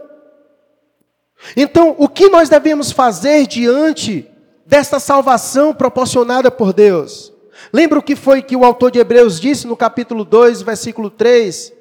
Então, 1.55 1.95
o 1.97 2.07
que 2.07 2.29
nós 2.29 2.49
devemos 2.49 2.91
fazer 2.91 3.45
diante 3.45 4.29
desta 4.65 4.99
salvação 4.99 5.73
proporcionada 5.73 6.49
por 6.49 6.73
Deus? 6.73 7.31
Lembra 7.71 7.99
o 7.99 8.03
que 8.03 8.15
foi 8.15 8.41
que 8.41 8.55
o 8.55 8.65
autor 8.65 8.91
de 8.91 8.99
Hebreus 8.99 9.39
disse 9.39 9.67
no 9.67 9.77
capítulo 9.77 10.25
2, 10.25 10.61
versículo 10.61 11.09
3? 11.09 11.73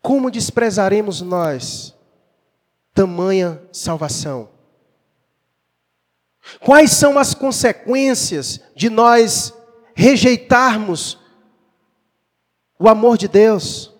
Como 0.00 0.30
desprezaremos 0.30 1.20
nós 1.20 1.94
tamanha 2.94 3.60
salvação? 3.72 4.55
Quais 6.66 6.90
são 6.90 7.16
as 7.16 7.32
consequências 7.32 8.60
de 8.74 8.90
nós 8.90 9.54
rejeitarmos 9.94 11.16
o 12.76 12.88
amor 12.88 13.16
de 13.16 13.28
Deus? 13.28 13.94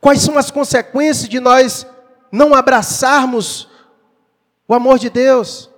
Quais 0.00 0.22
são 0.22 0.38
as 0.38 0.50
consequências 0.50 1.28
de 1.28 1.38
nós 1.40 1.86
não 2.32 2.54
abraçarmos 2.54 3.68
o 4.66 4.72
amor 4.72 4.98
de 4.98 5.10
Deus, 5.10 5.68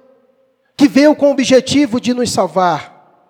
que 0.77 0.87
veio 0.87 1.17
com 1.17 1.31
o 1.31 1.33
objetivo 1.33 2.01
de 2.01 2.15
nos 2.15 2.31
salvar? 2.31 3.27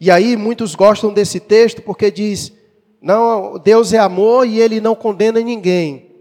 E 0.00 0.10
aí 0.10 0.36
muitos 0.36 0.74
gostam 0.74 1.12
desse 1.12 1.38
texto 1.38 1.82
porque 1.82 2.10
diz: 2.10 2.52
não, 3.00 3.60
Deus 3.60 3.92
é 3.92 3.98
amor 3.98 4.44
e 4.44 4.58
ele 4.58 4.80
não 4.80 4.96
condena 4.96 5.38
ninguém. 5.38 6.16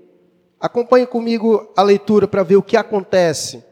Acompanhe 0.59 1.07
comigo 1.07 1.73
a 1.75 1.81
leitura 1.81 2.27
para 2.27 2.43
ver 2.43 2.57
o 2.57 2.61
que 2.61 2.77
acontece 2.77 3.70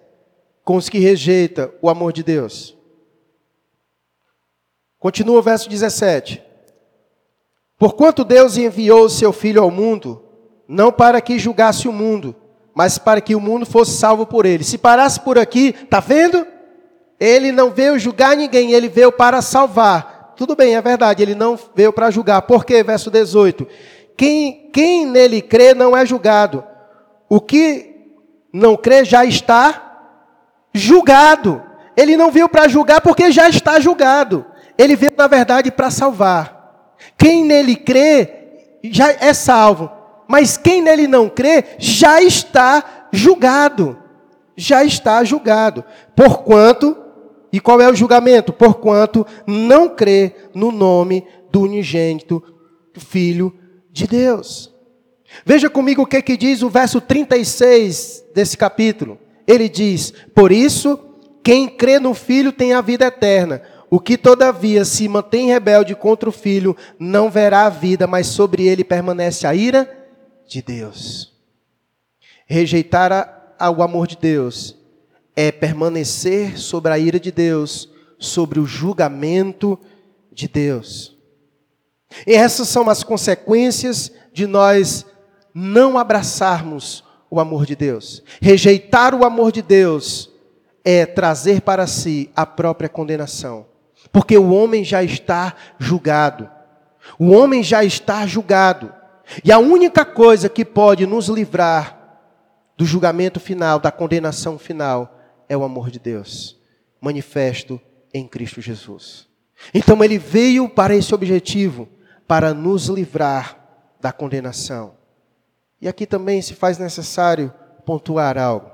com 0.70 0.76
os 0.76 0.88
que 0.88 1.00
rejeitam 1.00 1.72
o 1.82 1.90
amor 1.90 2.14
de 2.14 2.22
Deus. 2.22 2.78
Continua 5.00 5.40
o 5.40 5.42
verso 5.42 5.68
17. 5.68 6.44
Porquanto 7.76 8.24
Deus 8.24 8.56
enviou 8.56 9.06
o 9.06 9.10
seu 9.10 9.34
Filho 9.34 9.64
ao 9.64 9.72
mundo, 9.72 10.24
não 10.68 10.92
para 10.92 11.22
que 11.22 11.40
julgasse 11.40 11.88
o 11.88 11.92
mundo, 11.92 12.36
mas 12.76 13.00
para 13.00 13.20
que 13.20 13.34
o 13.34 13.40
mundo 13.40 13.66
fosse 13.66 13.98
salvo 13.98 14.28
por 14.28 14.46
ele. 14.46 14.64
Se 14.64 14.78
parasse 14.78 15.20
por 15.20 15.40
aqui, 15.40 15.74
tá 15.74 16.00
vendo? 16.00 16.46
Ele 17.20 17.52
não 17.52 17.72
veio 17.72 17.98
julgar 17.98 18.38
ninguém, 18.38 18.72
ele 18.72 18.90
veio 18.90 19.12
para 19.12 19.42
salvar. 19.42 20.36
Tudo 20.38 20.56
bem, 20.56 20.76
é 20.76 20.82
verdade, 20.84 21.24
ele 21.24 21.34
não 21.34 21.58
veio 21.74 21.92
para 21.92 22.12
julgar. 22.12 22.44
Por 22.44 22.64
quê? 22.64 22.84
Verso 22.84 23.10
18. 23.10 23.68
Quem, 24.16 24.70
quem 24.72 25.08
nele 25.08 25.42
crê 25.42 25.74
não 25.74 25.98
é 25.98 26.06
julgado. 26.06 26.64
O 27.28 27.42
que 27.42 28.14
não 28.54 28.78
crê 28.78 29.04
já 29.04 29.26
está 29.26 29.89
julgado. 30.74 31.62
Ele 31.96 32.16
não 32.16 32.32
veio 32.32 32.48
para 32.48 32.68
julgar 32.68 33.02
porque 33.02 33.32
já 33.32 33.50
está 33.50 33.80
julgado. 33.80 34.46
Ele 34.78 34.96
veio, 34.96 35.14
na 35.18 35.28
verdade, 35.28 35.72
para 35.72 35.92
salvar. 35.92 36.96
Quem 37.18 37.44
nele 37.44 37.76
crê 37.76 38.80
já 38.84 39.12
é 39.12 39.34
salvo. 39.34 39.92
Mas 40.28 40.58
quem 40.58 40.82
nele 40.82 41.08
não 41.08 41.28
crê 41.28 41.64
já 41.78 42.22
está 42.22 43.08
julgado. 43.12 43.98
Já 44.56 44.84
está 44.84 45.24
julgado. 45.24 45.84
Porquanto, 46.16 46.96
e 47.52 47.60
qual 47.60 47.82
é 47.82 47.90
o 47.90 47.96
julgamento? 47.96 48.54
Porquanto 48.54 49.26
não 49.46 49.90
crê 49.90 50.36
no 50.54 50.72
nome 50.72 51.28
do 51.52 51.62
unigênito 51.62 52.44
Filho 52.94 53.54
de 53.92 54.06
Deus. 54.08 54.74
Veja 55.46 55.70
comigo 55.70 56.02
o 56.02 56.06
que, 56.06 56.22
que 56.22 56.38
diz 56.38 56.62
o 56.62 56.70
verso 56.70 57.00
36 57.00 58.26
desse 58.34 58.58
capítulo. 58.58 59.18
Ele 59.50 59.68
diz: 59.68 60.14
Por 60.36 60.52
isso, 60.52 61.00
quem 61.44 61.68
crê 61.68 61.98
no 61.98 62.14
Filho 62.14 62.52
tem 62.52 62.74
a 62.74 62.82
vida 62.82 63.06
eterna. 63.08 63.64
O 63.90 64.00
que, 64.00 64.16
todavia, 64.16 64.86
se 64.86 65.08
mantém 65.08 65.48
rebelde 65.48 65.96
contra 65.96 66.30
o 66.30 66.32
Filho, 66.32 66.78
não 67.00 67.32
verá 67.32 67.66
a 67.66 67.70
vida, 67.70 68.06
mas 68.06 68.28
sobre 68.28 68.68
ele 68.68 68.84
permanece 68.84 69.48
a 69.48 69.56
ira 69.56 69.90
de 70.48 70.62
Deus. 70.62 71.34
Rejeitar 72.46 73.56
o 73.76 73.82
amor 73.82 74.06
de 74.06 74.16
Deus 74.16 74.78
é 75.36 75.52
permanecer 75.52 76.60
sobre 76.60 76.92
a 76.92 77.00
ira 77.00 77.20
de 77.20 77.32
Deus, 77.32 77.90
sobre 78.20 78.60
o 78.60 78.68
julgamento 78.68 79.80
de 80.32 80.48
Deus. 80.48 81.18
E 82.28 82.34
essas 82.34 82.68
são 82.68 82.88
as 82.88 83.02
consequências 83.02 84.12
de 84.32 84.46
nós 84.46 85.08
não 85.56 85.98
abraçarmos 85.98 87.04
o 87.30 87.40
amor 87.40 87.66
de 87.66 87.76
Deus. 87.76 88.24
Rejeitar 88.42 89.14
o 89.14 89.26
amor 89.26 89.52
de 89.52 89.62
Deus 89.62 90.30
é 90.84 91.06
trazer 91.06 91.62
para 91.62 91.86
si 91.88 92.30
a 92.36 92.46
própria 92.46 92.90
condenação. 92.90 93.66
Porque 94.12 94.38
o 94.38 94.52
homem 94.52 94.84
já 94.84 95.04
está 95.04 95.56
julgado. 95.78 96.50
O 97.18 97.32
homem 97.32 97.64
já 97.64 97.84
está 97.84 98.26
julgado. 98.26 98.94
E 99.44 99.52
a 99.52 99.60
única 99.60 100.04
coisa 100.04 100.50
que 100.50 100.66
pode 100.66 101.06
nos 101.06 101.28
livrar 101.28 101.98
do 102.76 102.86
julgamento 102.86 103.40
final, 103.40 103.80
da 103.80 103.92
condenação 103.92 104.58
final, 104.58 105.20
é 105.48 105.56
o 105.56 105.64
amor 105.64 105.92
de 105.92 106.00
Deus, 106.00 106.58
manifesto 107.02 107.80
em 108.14 108.28
Cristo 108.28 108.62
Jesus. 108.62 109.28
Então 109.74 110.04
ele 110.04 110.18
veio 110.18 110.70
para 110.70 110.96
esse 110.96 111.14
objetivo, 111.14 111.90
para 112.28 112.54
nos 112.54 112.88
livrar 112.88 113.58
da 114.00 114.12
condenação. 114.12 114.99
E 115.82 115.88
aqui 115.88 116.06
também 116.06 116.42
se 116.42 116.54
faz 116.54 116.78
necessário 116.78 117.54
pontuar 117.86 118.38
algo. 118.38 118.72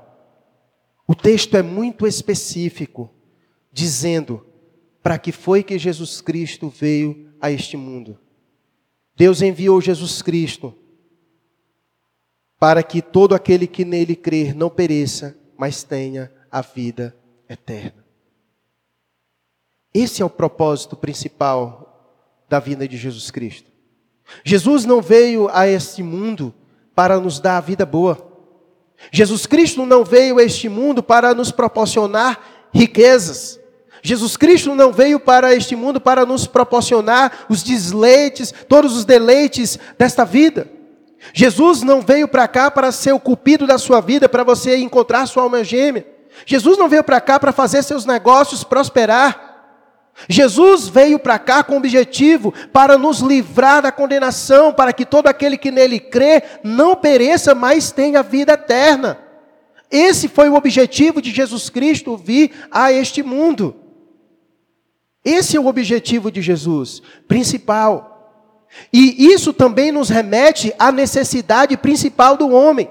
O 1.06 1.14
texto 1.14 1.56
é 1.56 1.62
muito 1.62 2.06
específico, 2.06 3.10
dizendo 3.72 4.44
para 5.02 5.18
que 5.18 5.30
foi 5.30 5.62
que 5.62 5.78
Jesus 5.78 6.20
Cristo 6.20 6.68
veio 6.68 7.32
a 7.40 7.50
este 7.50 7.76
mundo. 7.76 8.18
Deus 9.14 9.40
enviou 9.40 9.80
Jesus 9.80 10.20
Cristo 10.20 10.76
para 12.58 12.82
que 12.82 13.00
todo 13.00 13.34
aquele 13.34 13.66
que 13.66 13.84
nele 13.84 14.16
crer 14.16 14.54
não 14.54 14.68
pereça, 14.68 15.38
mas 15.56 15.82
tenha 15.82 16.32
a 16.50 16.60
vida 16.60 17.16
eterna. 17.48 18.04
Esse 19.94 20.22
é 20.22 20.24
o 20.24 20.30
propósito 20.30 20.96
principal 20.96 21.86
da 22.48 22.58
vinda 22.58 22.86
de 22.88 22.96
Jesus 22.96 23.30
Cristo. 23.30 23.70
Jesus 24.44 24.84
não 24.84 25.00
veio 25.00 25.48
a 25.48 25.68
este 25.68 26.02
mundo 26.02 26.54
para 26.96 27.20
nos 27.20 27.38
dar 27.38 27.58
a 27.58 27.60
vida 27.60 27.84
boa. 27.84 28.26
Jesus 29.12 29.44
Cristo 29.46 29.84
não 29.84 30.02
veio 30.02 30.38
a 30.38 30.42
este 30.42 30.68
mundo 30.68 31.02
para 31.02 31.34
nos 31.34 31.52
proporcionar 31.52 32.40
riquezas. 32.74 33.60
Jesus 34.02 34.36
Cristo 34.36 34.74
não 34.74 34.92
veio 34.92 35.20
para 35.20 35.54
este 35.54 35.76
mundo 35.76 36.00
para 36.00 36.24
nos 36.24 36.46
proporcionar 36.46 37.44
os 37.50 37.62
desleites, 37.62 38.52
todos 38.66 38.96
os 38.96 39.04
deleites 39.04 39.78
desta 39.98 40.24
vida. 40.24 40.68
Jesus 41.34 41.82
não 41.82 42.00
veio 42.00 42.28
para 42.28 42.48
cá 42.48 42.70
para 42.70 42.90
ser 42.92 43.12
o 43.12 43.20
cupido 43.20 43.66
da 43.66 43.78
sua 43.78 44.00
vida, 44.00 44.28
para 44.28 44.44
você 44.44 44.76
encontrar 44.76 45.26
sua 45.26 45.42
alma 45.42 45.62
gêmea. 45.62 46.06
Jesus 46.46 46.78
não 46.78 46.88
veio 46.88 47.04
para 47.04 47.20
cá 47.20 47.38
para 47.38 47.52
fazer 47.52 47.82
seus 47.82 48.06
negócios 48.06 48.64
prosperar. 48.64 49.45
Jesus 50.28 50.88
veio 50.88 51.18
para 51.18 51.38
cá 51.38 51.62
com 51.62 51.74
o 51.74 51.78
objetivo 51.78 52.52
para 52.72 52.96
nos 52.96 53.20
livrar 53.20 53.82
da 53.82 53.92
condenação, 53.92 54.72
para 54.72 54.92
que 54.92 55.04
todo 55.04 55.26
aquele 55.26 55.58
que 55.58 55.70
nele 55.70 56.00
crê 56.00 56.42
não 56.64 56.96
pereça, 56.96 57.54
mas 57.54 57.90
tenha 57.90 58.22
vida 58.22 58.54
eterna. 58.54 59.18
Esse 59.90 60.26
foi 60.26 60.48
o 60.48 60.54
objetivo 60.54 61.20
de 61.20 61.30
Jesus 61.30 61.68
Cristo 61.68 62.16
vir 62.16 62.50
a 62.70 62.90
este 62.92 63.22
mundo. 63.22 63.76
Esse 65.24 65.56
é 65.56 65.60
o 65.60 65.66
objetivo 65.66 66.30
de 66.30 66.40
Jesus, 66.40 67.02
principal. 67.28 68.16
E 68.92 69.32
isso 69.32 69.52
também 69.52 69.92
nos 69.92 70.08
remete 70.08 70.72
à 70.78 70.90
necessidade 70.90 71.76
principal 71.76 72.36
do 72.36 72.50
homem. 72.50 72.90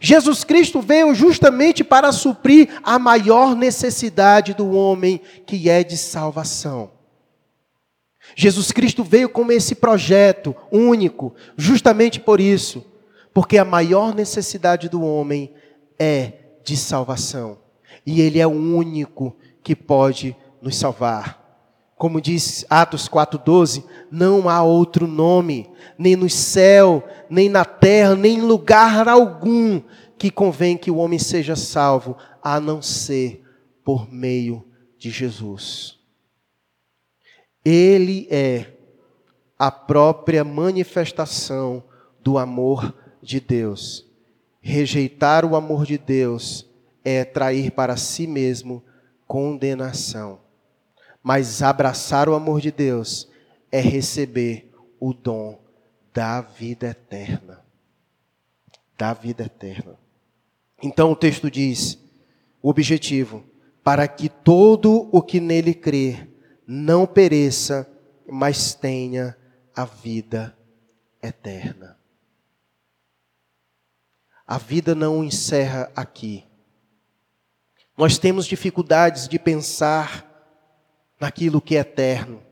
Jesus 0.00 0.44
Cristo 0.44 0.80
veio 0.80 1.14
justamente 1.14 1.84
para 1.84 2.12
suprir 2.12 2.80
a 2.82 2.98
maior 2.98 3.54
necessidade 3.54 4.54
do 4.54 4.70
homem, 4.72 5.20
que 5.46 5.68
é 5.68 5.84
de 5.84 5.96
salvação. 5.96 6.90
Jesus 8.36 8.72
Cristo 8.72 9.04
veio 9.04 9.28
com 9.28 9.50
esse 9.52 9.74
projeto 9.74 10.54
único, 10.70 11.34
justamente 11.56 12.18
por 12.18 12.40
isso, 12.40 12.84
porque 13.32 13.58
a 13.58 13.64
maior 13.64 14.14
necessidade 14.14 14.88
do 14.88 15.02
homem 15.02 15.52
é 15.98 16.32
de 16.64 16.76
salvação, 16.76 17.58
e 18.06 18.20
Ele 18.20 18.40
é 18.40 18.46
o 18.46 18.50
único 18.50 19.36
que 19.62 19.76
pode 19.76 20.34
nos 20.60 20.76
salvar. 20.76 21.43
Como 22.04 22.20
diz 22.20 22.66
Atos 22.68 23.08
4,12, 23.08 23.82
não 24.10 24.46
há 24.46 24.62
outro 24.62 25.06
nome, 25.06 25.70
nem 25.96 26.14
no 26.14 26.28
céu, 26.28 27.02
nem 27.30 27.48
na 27.48 27.64
terra, 27.64 28.14
nem 28.14 28.40
em 28.40 28.42
lugar 28.42 29.08
algum, 29.08 29.80
que 30.18 30.30
convém 30.30 30.76
que 30.76 30.90
o 30.90 30.98
homem 30.98 31.18
seja 31.18 31.56
salvo, 31.56 32.14
a 32.42 32.60
não 32.60 32.82
ser 32.82 33.42
por 33.82 34.12
meio 34.12 34.62
de 34.98 35.08
Jesus. 35.08 35.98
Ele 37.64 38.28
é 38.30 38.66
a 39.58 39.70
própria 39.70 40.44
manifestação 40.44 41.82
do 42.22 42.36
amor 42.36 42.94
de 43.22 43.40
Deus. 43.40 44.06
Rejeitar 44.60 45.46
o 45.46 45.56
amor 45.56 45.86
de 45.86 45.96
Deus 45.96 46.68
é 47.02 47.24
trair 47.24 47.70
para 47.70 47.96
si 47.96 48.26
mesmo 48.26 48.84
condenação. 49.26 50.43
Mas 51.24 51.62
abraçar 51.62 52.28
o 52.28 52.34
amor 52.34 52.60
de 52.60 52.70
Deus 52.70 53.26
é 53.72 53.80
receber 53.80 54.70
o 55.00 55.14
dom 55.14 55.58
da 56.12 56.42
vida 56.42 56.88
eterna. 56.88 57.64
Da 58.98 59.14
vida 59.14 59.44
eterna. 59.44 59.98
Então 60.82 61.12
o 61.12 61.16
texto 61.16 61.50
diz: 61.50 61.98
o 62.62 62.68
objetivo, 62.68 63.42
para 63.82 64.06
que 64.06 64.28
todo 64.28 65.08
o 65.10 65.22
que 65.22 65.40
nele 65.40 65.72
crer 65.72 66.28
não 66.66 67.06
pereça, 67.06 67.88
mas 68.30 68.74
tenha 68.74 69.34
a 69.74 69.86
vida 69.86 70.54
eterna. 71.22 71.96
A 74.46 74.58
vida 74.58 74.94
não 74.94 75.24
encerra 75.24 75.90
aqui. 75.96 76.44
Nós 77.96 78.18
temos 78.18 78.46
dificuldades 78.46 79.26
de 79.26 79.38
pensar 79.38 80.33
naquilo 81.24 81.58
que 81.58 81.74
é 81.74 81.80
eterno. 81.80 82.42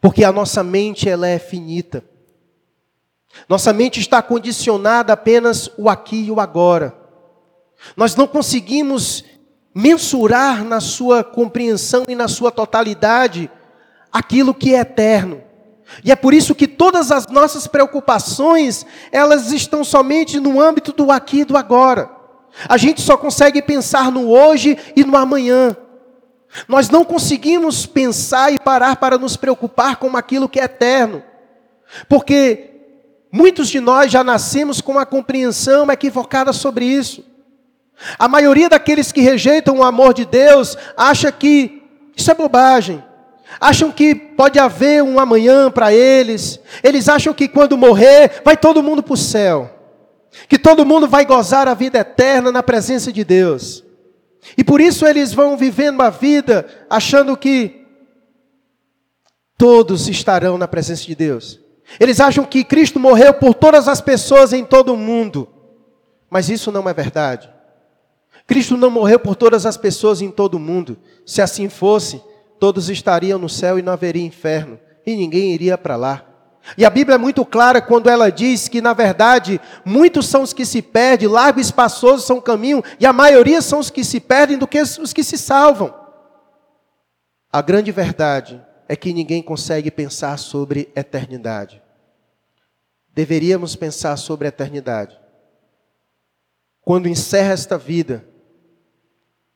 Porque 0.00 0.22
a 0.22 0.30
nossa 0.30 0.62
mente 0.62 1.08
ela 1.08 1.26
é 1.26 1.36
finita. 1.36 2.04
Nossa 3.48 3.72
mente 3.72 3.98
está 3.98 4.22
condicionada 4.22 5.12
apenas 5.12 5.68
o 5.76 5.88
aqui 5.88 6.26
e 6.26 6.30
o 6.30 6.38
agora. 6.38 6.94
Nós 7.96 8.14
não 8.14 8.28
conseguimos 8.28 9.24
mensurar 9.74 10.64
na 10.64 10.80
sua 10.80 11.24
compreensão 11.24 12.04
e 12.08 12.14
na 12.14 12.28
sua 12.28 12.52
totalidade 12.52 13.50
aquilo 14.12 14.54
que 14.54 14.72
é 14.72 14.78
eterno. 14.78 15.42
E 16.04 16.12
é 16.12 16.16
por 16.16 16.32
isso 16.32 16.54
que 16.54 16.68
todas 16.68 17.10
as 17.10 17.26
nossas 17.26 17.66
preocupações, 17.66 18.86
elas 19.10 19.50
estão 19.50 19.82
somente 19.82 20.38
no 20.38 20.60
âmbito 20.60 20.92
do 20.92 21.10
aqui 21.10 21.40
e 21.40 21.44
do 21.44 21.56
agora. 21.56 22.08
A 22.68 22.76
gente 22.76 23.00
só 23.00 23.16
consegue 23.16 23.60
pensar 23.60 24.12
no 24.12 24.30
hoje 24.30 24.78
e 24.94 25.02
no 25.02 25.16
amanhã. 25.16 25.76
Nós 26.66 26.88
não 26.88 27.04
conseguimos 27.04 27.86
pensar 27.86 28.52
e 28.52 28.58
parar 28.58 28.96
para 28.96 29.18
nos 29.18 29.36
preocupar 29.36 29.96
com 29.96 30.16
aquilo 30.16 30.48
que 30.48 30.60
é 30.60 30.64
eterno. 30.64 31.22
Porque 32.08 32.70
muitos 33.30 33.68
de 33.68 33.80
nós 33.80 34.10
já 34.10 34.24
nascemos 34.24 34.80
com 34.80 34.92
uma 34.92 35.06
compreensão 35.06 35.90
equivocada 35.90 36.52
sobre 36.52 36.84
isso. 36.84 37.24
A 38.18 38.28
maioria 38.28 38.68
daqueles 38.68 39.12
que 39.12 39.20
rejeitam 39.20 39.78
o 39.78 39.84
amor 39.84 40.12
de 40.12 40.24
Deus 40.24 40.76
acha 40.96 41.32
que 41.32 41.82
isso 42.16 42.30
é 42.30 42.34
bobagem. 42.34 43.02
Acham 43.60 43.90
que 43.90 44.14
pode 44.14 44.58
haver 44.58 45.02
um 45.02 45.18
amanhã 45.18 45.70
para 45.70 45.92
eles. 45.92 46.60
Eles 46.82 47.08
acham 47.08 47.32
que 47.32 47.48
quando 47.48 47.76
morrer, 47.76 48.42
vai 48.44 48.56
todo 48.56 48.82
mundo 48.82 49.02
para 49.02 49.14
o 49.14 49.16
céu. 49.16 49.70
Que 50.48 50.58
todo 50.58 50.84
mundo 50.84 51.08
vai 51.08 51.24
gozar 51.24 51.66
a 51.68 51.74
vida 51.74 51.98
eterna 51.98 52.52
na 52.52 52.62
presença 52.62 53.12
de 53.12 53.24
Deus. 53.24 53.85
E 54.56 54.62
por 54.62 54.80
isso 54.80 55.06
eles 55.06 55.32
vão 55.32 55.56
vivendo 55.56 55.94
uma 55.94 56.10
vida 56.10 56.66
achando 56.90 57.36
que 57.36 57.86
todos 59.56 60.08
estarão 60.08 60.58
na 60.58 60.68
presença 60.68 61.04
de 61.04 61.14
Deus. 61.14 61.60
Eles 61.98 62.20
acham 62.20 62.44
que 62.44 62.64
Cristo 62.64 62.98
morreu 62.98 63.32
por 63.34 63.54
todas 63.54 63.88
as 63.88 64.00
pessoas 64.00 64.52
em 64.52 64.64
todo 64.64 64.92
o 64.92 64.96
mundo. 64.96 65.48
Mas 66.28 66.48
isso 66.48 66.70
não 66.72 66.88
é 66.88 66.92
verdade. 66.92 67.48
Cristo 68.46 68.76
não 68.76 68.90
morreu 68.90 69.18
por 69.18 69.34
todas 69.34 69.66
as 69.66 69.76
pessoas 69.76 70.20
em 70.20 70.30
todo 70.30 70.54
o 70.54 70.60
mundo. 70.60 70.98
Se 71.24 71.40
assim 71.40 71.68
fosse, 71.68 72.20
todos 72.60 72.88
estariam 72.88 73.38
no 73.38 73.48
céu 73.48 73.78
e 73.78 73.82
não 73.82 73.92
haveria 73.92 74.24
inferno, 74.24 74.78
e 75.04 75.16
ninguém 75.16 75.52
iria 75.52 75.76
para 75.76 75.96
lá. 75.96 76.24
E 76.76 76.84
a 76.84 76.90
Bíblia 76.90 77.16
é 77.16 77.18
muito 77.18 77.44
clara 77.44 77.80
quando 77.80 78.08
ela 78.08 78.30
diz 78.30 78.68
que, 78.68 78.80
na 78.80 78.92
verdade, 78.92 79.60
muitos 79.84 80.26
são 80.26 80.42
os 80.42 80.52
que 80.52 80.64
se 80.64 80.80
perdem, 80.80 81.28
largo 81.28 81.58
e 81.58 81.62
espaçoso 81.62 82.26
são 82.26 82.38
o 82.38 82.42
caminho, 82.42 82.82
e 82.98 83.06
a 83.06 83.12
maioria 83.12 83.60
são 83.60 83.78
os 83.78 83.90
que 83.90 84.02
se 84.02 84.20
perdem 84.20 84.58
do 84.58 84.66
que 84.66 84.80
os 84.80 85.12
que 85.12 85.22
se 85.22 85.36
salvam. 85.36 85.94
A 87.52 87.62
grande 87.62 87.92
verdade 87.92 88.64
é 88.88 88.96
que 88.96 89.12
ninguém 89.12 89.42
consegue 89.42 89.90
pensar 89.90 90.38
sobre 90.38 90.90
eternidade. 90.96 91.82
Deveríamos 93.14 93.74
pensar 93.74 94.16
sobre 94.16 94.48
eternidade. 94.48 95.18
Quando 96.82 97.08
encerra 97.08 97.52
esta 97.52 97.78
vida, 97.78 98.24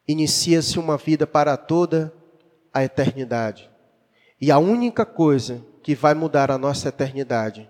inicia-se 0.06 0.78
uma 0.78 0.96
vida 0.96 1.26
para 1.26 1.56
toda 1.56 2.12
a 2.72 2.82
eternidade. 2.82 3.70
E 4.40 4.50
a 4.50 4.58
única 4.58 5.04
coisa 5.04 5.62
que 5.82 5.94
vai 5.94 6.14
mudar 6.14 6.50
a 6.50 6.58
nossa 6.58 6.88
eternidade 6.88 7.68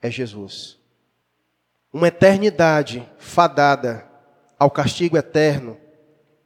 é 0.00 0.10
Jesus. 0.10 0.78
Uma 1.92 2.08
eternidade 2.08 3.06
fadada 3.18 4.06
ao 4.58 4.70
castigo 4.70 5.16
eterno 5.16 5.76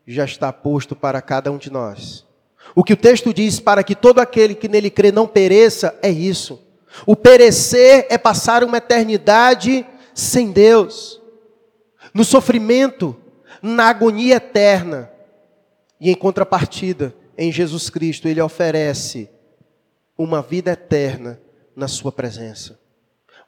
já 0.07 0.25
está 0.25 0.53
posto 0.53 0.95
para 0.95 1.23
cada 1.23 1.51
um 1.51 1.59
de 1.59 1.71
nós. 1.71 2.27
O 2.75 2.85
que 2.85 2.93
o 2.93 2.97
texto 2.97 3.33
diz 3.33 3.61
para 3.61 3.83
que 3.83 3.95
todo 3.95 4.21
aquele 4.21 4.55
que 4.55 4.69
nele 4.69 4.91
crê 4.91 5.13
não 5.13 5.27
pereça 5.27 5.99
é 6.03 6.11
isso. 6.11 6.61
O 7.07 7.17
perecer 7.17 8.07
é 8.09 8.19
passar 8.19 8.63
uma 8.63 8.77
eternidade 8.77 9.87
sem 10.15 10.53
Deus, 10.53 11.21
no 12.13 12.25
sofrimento, 12.25 13.17
na 13.63 13.89
agonia 13.89 14.37
eterna. 14.37 15.11
E 16.01 16.11
em 16.11 16.15
contrapartida, 16.15 17.15
em 17.37 17.51
Jesus 17.51 17.89
Cristo, 17.89 18.29
Ele 18.29 18.41
oferece 18.41 19.31
uma 20.17 20.43
vida 20.43 20.73
eterna 20.73 21.41
na 21.75 21.89
Sua 21.89 22.13
presença, 22.13 22.79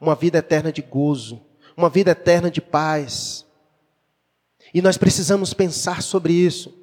uma 0.00 0.14
vida 0.14 0.38
eterna 0.38 0.72
de 0.72 0.82
gozo, 0.82 1.40
uma 1.76 1.88
vida 1.88 2.10
eterna 2.12 2.50
de 2.50 2.60
paz. 2.60 3.46
E 4.72 4.80
nós 4.80 4.96
precisamos 4.96 5.52
pensar 5.52 6.02
sobre 6.02 6.32
isso. 6.32 6.74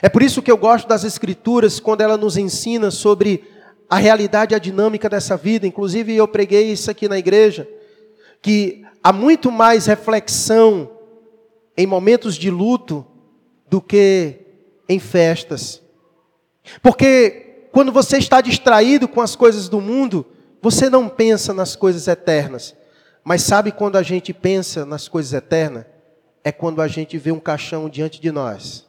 É 0.00 0.08
por 0.08 0.22
isso 0.22 0.42
que 0.42 0.50
eu 0.50 0.56
gosto 0.56 0.88
das 0.88 1.04
Escrituras, 1.04 1.78
quando 1.78 2.00
ela 2.00 2.16
nos 2.16 2.36
ensina 2.36 2.90
sobre 2.90 3.44
a 3.88 3.96
realidade, 3.96 4.54
a 4.54 4.58
dinâmica 4.58 5.08
dessa 5.08 5.36
vida. 5.36 5.66
Inclusive, 5.66 6.14
eu 6.14 6.26
preguei 6.26 6.70
isso 6.70 6.90
aqui 6.90 7.08
na 7.08 7.18
igreja, 7.18 7.68
que 8.40 8.84
há 9.02 9.12
muito 9.12 9.52
mais 9.52 9.86
reflexão 9.86 10.90
em 11.76 11.86
momentos 11.86 12.36
de 12.36 12.50
luto 12.50 13.06
do 13.68 13.80
que 13.80 14.40
em 14.88 14.98
festas. 14.98 15.82
Porque 16.82 17.43
quando 17.74 17.90
você 17.90 18.18
está 18.18 18.40
distraído 18.40 19.08
com 19.08 19.20
as 19.20 19.34
coisas 19.34 19.68
do 19.68 19.80
mundo, 19.80 20.24
você 20.62 20.88
não 20.88 21.08
pensa 21.08 21.52
nas 21.52 21.74
coisas 21.74 22.06
eternas. 22.06 22.72
Mas 23.24 23.42
sabe 23.42 23.72
quando 23.72 23.96
a 23.96 24.02
gente 24.02 24.32
pensa 24.32 24.86
nas 24.86 25.08
coisas 25.08 25.32
eternas? 25.32 25.84
É 26.44 26.52
quando 26.52 26.80
a 26.80 26.86
gente 26.86 27.18
vê 27.18 27.32
um 27.32 27.40
caixão 27.40 27.88
diante 27.88 28.20
de 28.20 28.30
nós. 28.30 28.86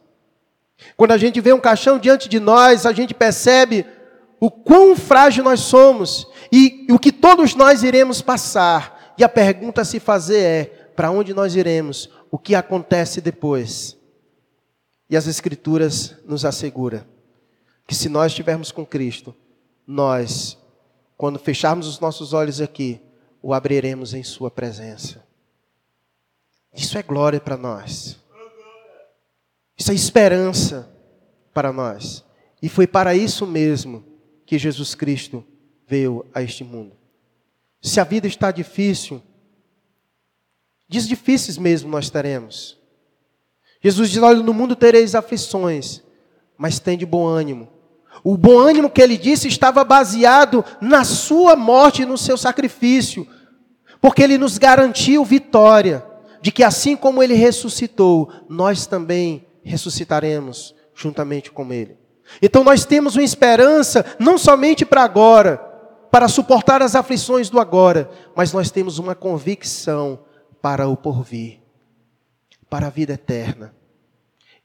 Quando 0.96 1.14
a 1.14 1.18
gente 1.18 1.42
vê 1.42 1.52
um 1.52 1.60
caixão 1.60 1.98
diante 1.98 2.30
de 2.30 2.40
nós, 2.40 2.86
a 2.86 2.94
gente 2.94 3.12
percebe 3.16 3.88
o 4.40 4.52
quão 4.52 4.96
frágil 4.96 5.44
nós 5.44 5.62
somos 5.62 6.28
e 6.52 6.86
o 6.92 7.00
que 7.00 7.12
todos 7.12 7.56
nós 7.56 7.82
iremos 7.82 8.22
passar. 8.22 9.16
E 9.18 9.24
a 9.24 9.30
pergunta 9.30 9.82
a 9.82 9.86
se 9.86 10.00
fazer 10.00 10.42
é: 10.42 10.64
para 10.96 11.10
onde 11.10 11.34
nós 11.34 11.56
iremos? 11.56 12.08
O 12.30 12.38
que 12.38 12.54
acontece 12.54 13.20
depois? 13.20 13.98
E 15.10 15.18
as 15.18 15.26
Escrituras 15.26 16.14
nos 16.28 16.46
assegura 16.46 17.15
que 17.88 17.96
se 17.96 18.10
nós 18.10 18.32
estivermos 18.32 18.72
com 18.72 18.86
Cristo, 18.86 19.36
nós, 19.86 20.58
quando 21.18 21.38
fecharmos 21.38 21.88
os 21.88 22.00
nossos 22.00 22.34
olhos 22.34 22.60
aqui, 22.60 23.00
o 23.42 23.54
abriremos 23.54 24.14
em 24.14 24.24
Sua 24.24 24.50
presença. 24.50 25.24
Isso 26.74 26.98
é 26.98 27.04
glória 27.04 27.40
para 27.40 27.56
nós. 27.56 28.18
Isso 29.78 29.92
é 29.92 29.94
esperança 29.94 30.92
para 31.54 31.72
nós. 31.72 32.24
E 32.62 32.68
foi 32.68 32.88
para 32.88 33.16
isso 33.16 33.46
mesmo 33.46 34.04
que 34.46 34.58
Jesus 34.58 34.96
Cristo 34.96 35.46
veio 35.88 36.26
a 36.34 36.42
este 36.42 36.64
mundo. 36.64 36.96
Se 37.82 38.00
a 38.00 38.04
vida 38.04 38.28
está 38.28 38.52
difícil, 38.52 39.22
dias 40.88 41.08
difíceis 41.08 41.58
mesmo 41.58 41.90
nós 41.90 42.10
teremos. 42.10 42.78
Jesus 43.82 44.10
diz: 44.10 44.24
Olha, 44.24 44.42
no 44.42 44.54
mundo 44.54 44.76
tereis 44.76 45.14
aflições, 45.14 46.02
mas 46.58 46.80
tem 46.80 46.98
de 46.98 47.06
bom 47.06 47.28
ânimo. 47.28 47.75
O 48.24 48.38
bom 48.38 48.60
ânimo 48.60 48.90
que 48.90 49.02
ele 49.02 49.18
disse 49.18 49.48
estava 49.48 49.84
baseado 49.84 50.64
na 50.82 51.04
sua 51.04 51.56
morte 51.56 52.02
e 52.02 52.06
no 52.06 52.18
seu 52.18 52.38
sacrifício, 52.38 53.28
porque 54.02 54.22
ele 54.22 54.38
nos 54.38 54.58
garantiu 54.58 55.24
vitória, 55.24 56.06
de 56.42 56.52
que 56.52 56.64
assim 56.64 56.96
como 56.96 57.22
ele 57.22 57.34
ressuscitou, 57.34 58.32
nós 58.48 58.86
também 58.86 59.48
ressuscitaremos 59.64 60.76
juntamente 60.94 61.52
com 61.52 61.72
ele. 61.74 61.98
Então 62.42 62.64
nós 62.64 62.86
temos 62.86 63.16
uma 63.16 63.24
esperança 63.24 64.06
não 64.20 64.38
somente 64.38 64.86
para 64.86 65.04
agora, 65.04 65.58
para 66.12 66.28
suportar 66.28 66.82
as 66.82 66.96
aflições 66.96 67.50
do 67.50 67.60
agora, 67.60 68.10
mas 68.36 68.54
nós 68.54 68.72
temos 68.72 69.00
uma 69.00 69.16
convicção 69.16 70.20
para 70.62 70.88
o 70.88 70.96
porvir 70.96 71.66
para 72.70 72.88
a 72.88 72.90
vida 72.90 73.14
eterna. 73.14 73.74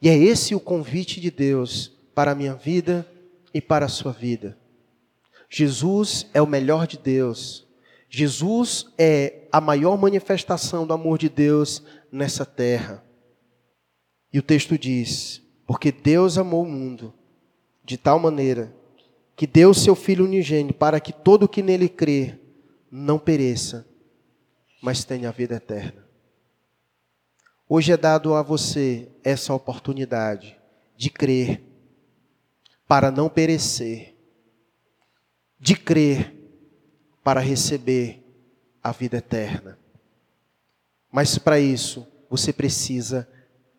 E 0.00 0.08
é 0.08 0.16
esse 0.16 0.54
o 0.54 0.60
convite 0.60 1.20
de 1.20 1.30
Deus 1.30 1.92
para 2.14 2.32
a 2.32 2.34
minha 2.34 2.54
vida 2.54 3.06
e 3.52 3.60
para 3.60 3.86
a 3.86 3.88
sua 3.88 4.12
vida. 4.12 4.58
Jesus 5.48 6.26
é 6.32 6.40
o 6.40 6.46
melhor 6.46 6.86
de 6.86 6.96
Deus. 6.98 7.66
Jesus 8.08 8.86
é 8.96 9.48
a 9.50 9.60
maior 9.60 9.98
manifestação 9.98 10.86
do 10.86 10.92
amor 10.92 11.18
de 11.18 11.28
Deus 11.28 11.82
nessa 12.10 12.46
terra. 12.46 13.04
E 14.32 14.38
o 14.38 14.42
texto 14.42 14.78
diz: 14.78 15.42
Porque 15.66 15.90
Deus 15.90 16.38
amou 16.38 16.62
o 16.62 16.68
mundo 16.68 17.12
de 17.84 17.96
tal 17.96 18.18
maneira 18.18 18.74
que 19.36 19.46
deu 19.46 19.72
seu 19.72 19.94
Filho 19.94 20.24
unigênito 20.24 20.74
para 20.74 21.00
que 21.00 21.12
todo 21.12 21.44
o 21.44 21.48
que 21.48 21.62
nele 21.62 21.88
crê 21.88 22.38
não 22.90 23.18
pereça, 23.18 23.86
mas 24.82 25.04
tenha 25.04 25.28
a 25.28 25.32
vida 25.32 25.54
eterna. 25.54 26.06
Hoje 27.68 27.92
é 27.92 27.96
dado 27.96 28.34
a 28.34 28.42
você 28.42 29.08
essa 29.22 29.54
oportunidade 29.54 30.58
de 30.96 31.08
crer 31.08 31.62
para 32.90 33.12
não 33.12 33.28
perecer, 33.28 34.16
de 35.60 35.76
crer 35.76 36.34
para 37.22 37.38
receber 37.38 38.20
a 38.82 38.90
vida 38.90 39.18
eterna. 39.18 39.78
Mas 41.08 41.38
para 41.38 41.60
isso, 41.60 42.04
você 42.28 42.52
precisa 42.52 43.28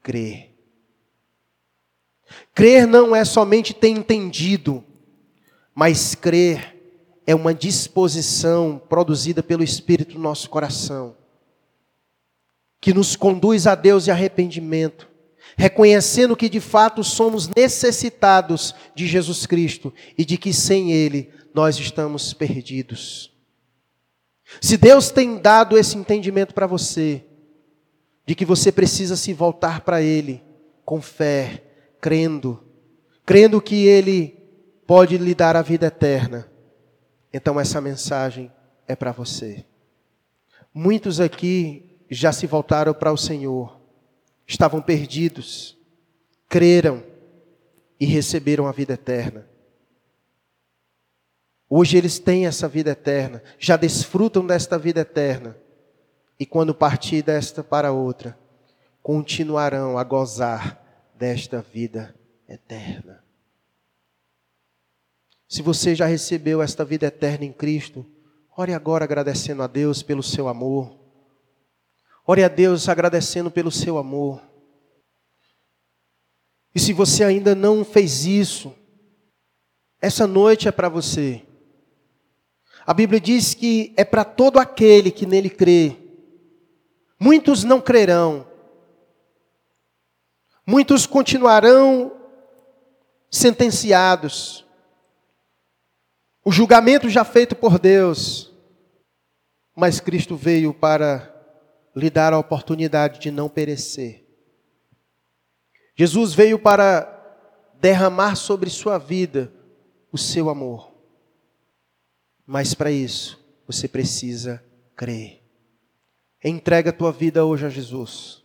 crer. 0.02 0.56
Crer 2.56 2.88
não 2.88 3.14
é 3.14 3.26
somente 3.26 3.74
ter 3.74 3.90
entendido, 3.90 4.82
mas 5.76 6.16
crer 6.16 7.22
é 7.28 7.36
uma 7.36 7.54
disposição 7.54 8.82
produzida 8.88 9.44
pelo 9.44 9.62
Espírito 9.62 10.16
no 10.16 10.22
nosso 10.22 10.50
coração, 10.50 11.18
que 12.80 12.94
nos 12.94 13.18
conduz 13.18 13.68
a 13.68 13.76
Deus 13.76 14.08
e 14.08 14.12
arrependimento, 14.12 15.11
reconhecendo 15.62 16.36
que 16.36 16.50
de 16.50 16.60
fato 16.60 17.04
somos 17.04 17.48
necessitados 17.48 18.74
de 18.96 19.06
Jesus 19.06 19.46
Cristo 19.46 19.94
e 20.18 20.26
de 20.26 20.36
que 20.36 20.52
sem 20.52 20.92
Ele 20.92 21.30
nós 21.54 21.78
estamos 21.78 22.34
perdidos. 22.34 23.32
Se 24.60 24.76
Deus 24.76 25.12
tem 25.12 25.38
dado 25.38 25.78
esse 25.78 25.96
entendimento 25.96 26.52
para 26.56 26.66
você, 26.66 27.24
de 28.26 28.34
que 28.34 28.44
você 28.44 28.72
precisa 28.72 29.16
se 29.16 29.34
voltar 29.34 29.82
para 29.82 30.02
Ele 30.02 30.44
com 30.84 31.00
fé, 31.00 31.64
crendo, 32.02 32.64
crendo 33.24 33.62
que 33.62 33.86
Ele 33.86 34.36
pode 34.88 35.16
lhe 35.16 35.36
dar 35.36 35.56
a 35.56 35.62
vida 35.62 35.86
eterna, 35.86 36.52
então 37.32 37.60
essa 37.60 37.80
mensagem 37.80 38.52
é 38.88 38.96
para 38.96 39.12
você. 39.12 39.64
Muitos 40.74 41.20
aqui 41.20 42.00
já 42.10 42.32
se 42.32 42.48
voltaram 42.48 42.96
para 42.96 43.14
o 43.14 43.18
Senhor, 43.18 43.80
estavam 44.52 44.82
perdidos, 44.82 45.78
creram 46.50 47.02
e 47.98 48.06
receberam 48.06 48.68
a 48.68 48.72
vida 48.74 48.94
eterna. 48.94 49.48
Hoje 51.70 51.98
eles 51.98 52.20
têm 52.20 52.46
essa 52.46 52.68
vida 52.68 52.92
eterna, 52.92 53.42
já 53.58 53.78
desfrutam 53.78 54.46
desta 54.46 54.78
vida 54.78 55.00
eterna. 55.00 55.58
E 56.38 56.46
quando 56.46 56.76
partir 56.76 57.22
desta 57.22 57.64
para 57.64 57.94
outra, 57.94 58.38
continuarão 59.02 59.98
a 59.98 60.04
gozar 60.04 61.14
desta 61.16 61.62
vida 61.62 62.14
eterna. 62.50 63.24
Se 65.48 65.62
você 65.62 65.96
já 65.96 66.06
recebeu 66.06 66.62
esta 66.62 66.84
vida 66.84 67.06
eterna 67.06 67.46
em 67.46 67.54
Cristo, 67.54 68.06
ore 68.58 68.74
agora 68.74 69.06
agradecendo 69.06 69.64
a 69.64 69.68
Deus 69.68 70.04
pelo 70.04 70.24
seu 70.24 70.50
amor. 70.50 71.01
Ore 72.26 72.44
a 72.44 72.48
Deus 72.48 72.88
agradecendo 72.88 73.50
pelo 73.50 73.72
seu 73.72 73.98
amor. 73.98 74.42
E 76.74 76.80
se 76.80 76.94
você 76.94 77.24
ainda 77.24 77.54
não 77.54 77.84
fez 77.84 78.26
isso, 78.26 78.74
essa 80.00 80.26
noite 80.26 80.68
é 80.68 80.72
para 80.72 80.88
você. 80.90 81.44
A 82.86 82.94
Bíblia 82.94 83.20
diz 83.20 83.54
que 83.54 83.94
é 83.96 84.04
para 84.04 84.24
todo 84.24 84.60
aquele 84.60 85.12
que 85.12 85.26
nele 85.26 85.50
crê. 85.50 85.96
Muitos 87.20 87.64
não 87.64 87.80
crerão. 87.80 88.48
Muitos 90.66 91.06
continuarão 91.06 92.18
sentenciados. 93.30 94.66
O 96.44 96.52
julgamento 96.52 97.10
já 97.10 97.24
feito 97.24 97.56
por 97.56 97.78
Deus. 97.78 98.52
Mas 99.76 100.00
Cristo 100.00 100.36
veio 100.36 100.74
para 100.74 101.41
lhe 101.96 102.10
dar 102.10 102.34
a 102.34 102.40
oportunidade 102.40 103.20
de 103.20 103.32
não 103.32 103.50
perecer. 103.50 104.26
Jesus 105.96 106.34
veio 106.34 106.58
para 106.58 107.18
derramar 107.80 108.36
sobre 108.36 108.70
sua 108.70 108.98
vida 108.98 109.52
o 110.12 110.18
seu 110.18 110.50
amor. 110.50 110.92
Mas 112.46 112.74
para 112.74 112.92
isso, 112.92 113.44
você 113.66 113.88
precisa 113.88 114.64
crer. 114.96 115.42
Entrega 116.44 116.90
a 116.90 116.94
tua 116.94 117.12
vida 117.12 117.46
hoje 117.46 117.66
a 117.66 117.70
Jesus. 117.70 118.44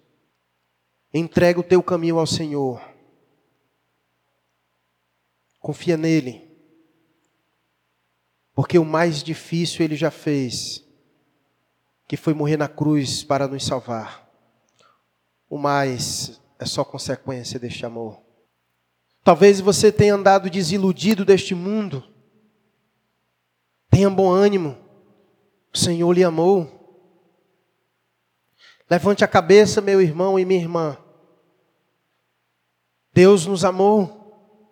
Entrega 1.12 1.60
o 1.60 1.64
teu 1.64 1.82
caminho 1.82 2.18
ao 2.18 2.26
Senhor. 2.26 2.80
Confia 5.58 5.96
nele. 5.96 6.46
Porque 8.54 8.78
o 8.78 8.84
mais 8.84 9.22
difícil 9.22 9.84
ele 9.84 9.96
já 9.96 10.10
fez, 10.10 10.85
que 12.06 12.16
foi 12.16 12.34
morrer 12.34 12.56
na 12.56 12.68
cruz 12.68 13.24
para 13.24 13.48
nos 13.48 13.64
salvar. 13.64 14.28
O 15.48 15.58
mais 15.58 16.40
é 16.58 16.64
só 16.64 16.84
consequência 16.84 17.58
deste 17.58 17.84
amor. 17.84 18.20
Talvez 19.24 19.60
você 19.60 19.90
tenha 19.90 20.14
andado 20.14 20.48
desiludido 20.48 21.24
deste 21.24 21.54
mundo 21.54 22.16
Tenha 23.96 24.10
bom 24.10 24.30
ânimo. 24.30 24.76
O 25.72 25.78
Senhor 25.78 26.12
lhe 26.12 26.22
amou. 26.22 26.70
Levante 28.90 29.24
a 29.24 29.28
cabeça, 29.28 29.80
meu 29.80 30.02
irmão 30.02 30.38
e 30.38 30.44
minha 30.44 30.60
irmã. 30.60 30.98
Deus 33.10 33.46
nos 33.46 33.64
amou. 33.64 34.62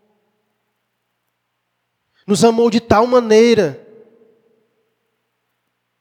Nos 2.27 2.45
amou 2.45 2.71
de 2.71 2.81
tal 2.81 3.07
maneira 3.07 3.84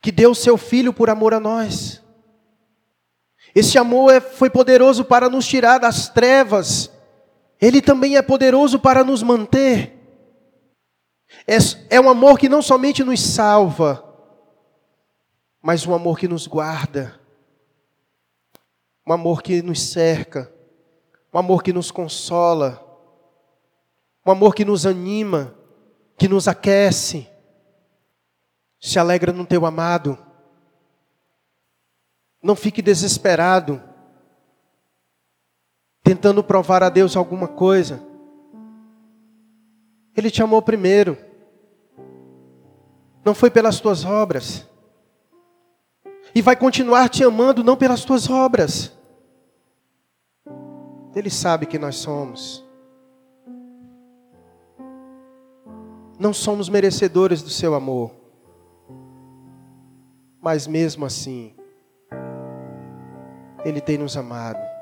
que 0.03 0.11
deu 0.11 0.35
seu 0.35 0.57
filho 0.57 0.91
por 0.91 1.09
amor 1.09 1.33
a 1.33 1.39
nós. 1.39 2.03
Esse 3.55 3.77
amor 3.77 4.13
é, 4.13 4.19
foi 4.19 4.49
poderoso 4.49 5.05
para 5.05 5.29
nos 5.29 5.47
tirar 5.47 5.77
das 5.77 6.09
trevas, 6.09 6.91
ele 7.61 7.81
também 7.81 8.17
é 8.17 8.21
poderoso 8.21 8.77
para 8.77 9.01
nos 9.01 9.23
manter. 9.23 9.97
É, 11.47 11.55
é 11.95 12.01
um 12.01 12.09
amor 12.09 12.37
que 12.37 12.49
não 12.49 12.61
somente 12.61 13.01
nos 13.01 13.21
salva, 13.21 14.03
mas 15.61 15.87
um 15.87 15.93
amor 15.93 16.19
que 16.19 16.27
nos 16.27 16.47
guarda, 16.47 17.17
um 19.07 19.13
amor 19.13 19.41
que 19.41 19.61
nos 19.61 19.81
cerca, 19.81 20.53
um 21.33 21.39
amor 21.39 21.63
que 21.63 21.71
nos 21.71 21.91
consola, 21.91 22.85
um 24.25 24.31
amor 24.31 24.53
que 24.53 24.65
nos 24.65 24.85
anima, 24.85 25.55
que 26.17 26.27
nos 26.27 26.49
aquece. 26.49 27.29
Se 28.83 28.99
alegra 28.99 29.31
no 29.31 29.45
teu 29.45 29.65
amado. 29.65 30.17
Não 32.43 32.53
fique 32.53 32.81
desesperado, 32.81 33.81
tentando 36.03 36.43
provar 36.43 36.83
a 36.83 36.89
Deus 36.89 37.15
alguma 37.15 37.47
coisa. 37.47 38.05
Ele 40.13 40.29
te 40.29 40.43
amou 40.43 40.61
primeiro. 40.61 41.17
Não 43.23 43.33
foi 43.33 43.49
pelas 43.49 43.79
tuas 43.79 44.03
obras. 44.03 44.67
E 46.35 46.41
vai 46.41 46.57
continuar 46.57 47.07
te 47.07 47.23
amando 47.23 47.63
não 47.63 47.77
pelas 47.77 48.03
tuas 48.03 48.29
obras. 48.29 48.91
Ele 51.15 51.29
sabe 51.29 51.67
que 51.67 51.79
nós 51.79 51.95
somos. 51.95 52.61
Não 56.19 56.33
somos 56.33 56.67
merecedores 56.67 57.41
do 57.41 57.49
seu 57.49 57.73
amor. 57.75 58.22
Mas 60.43 60.67
mesmo 60.67 61.05
assim, 61.05 61.55
Ele 63.63 63.79
tem 63.79 63.97
nos 63.97 64.17
amado. 64.17 64.72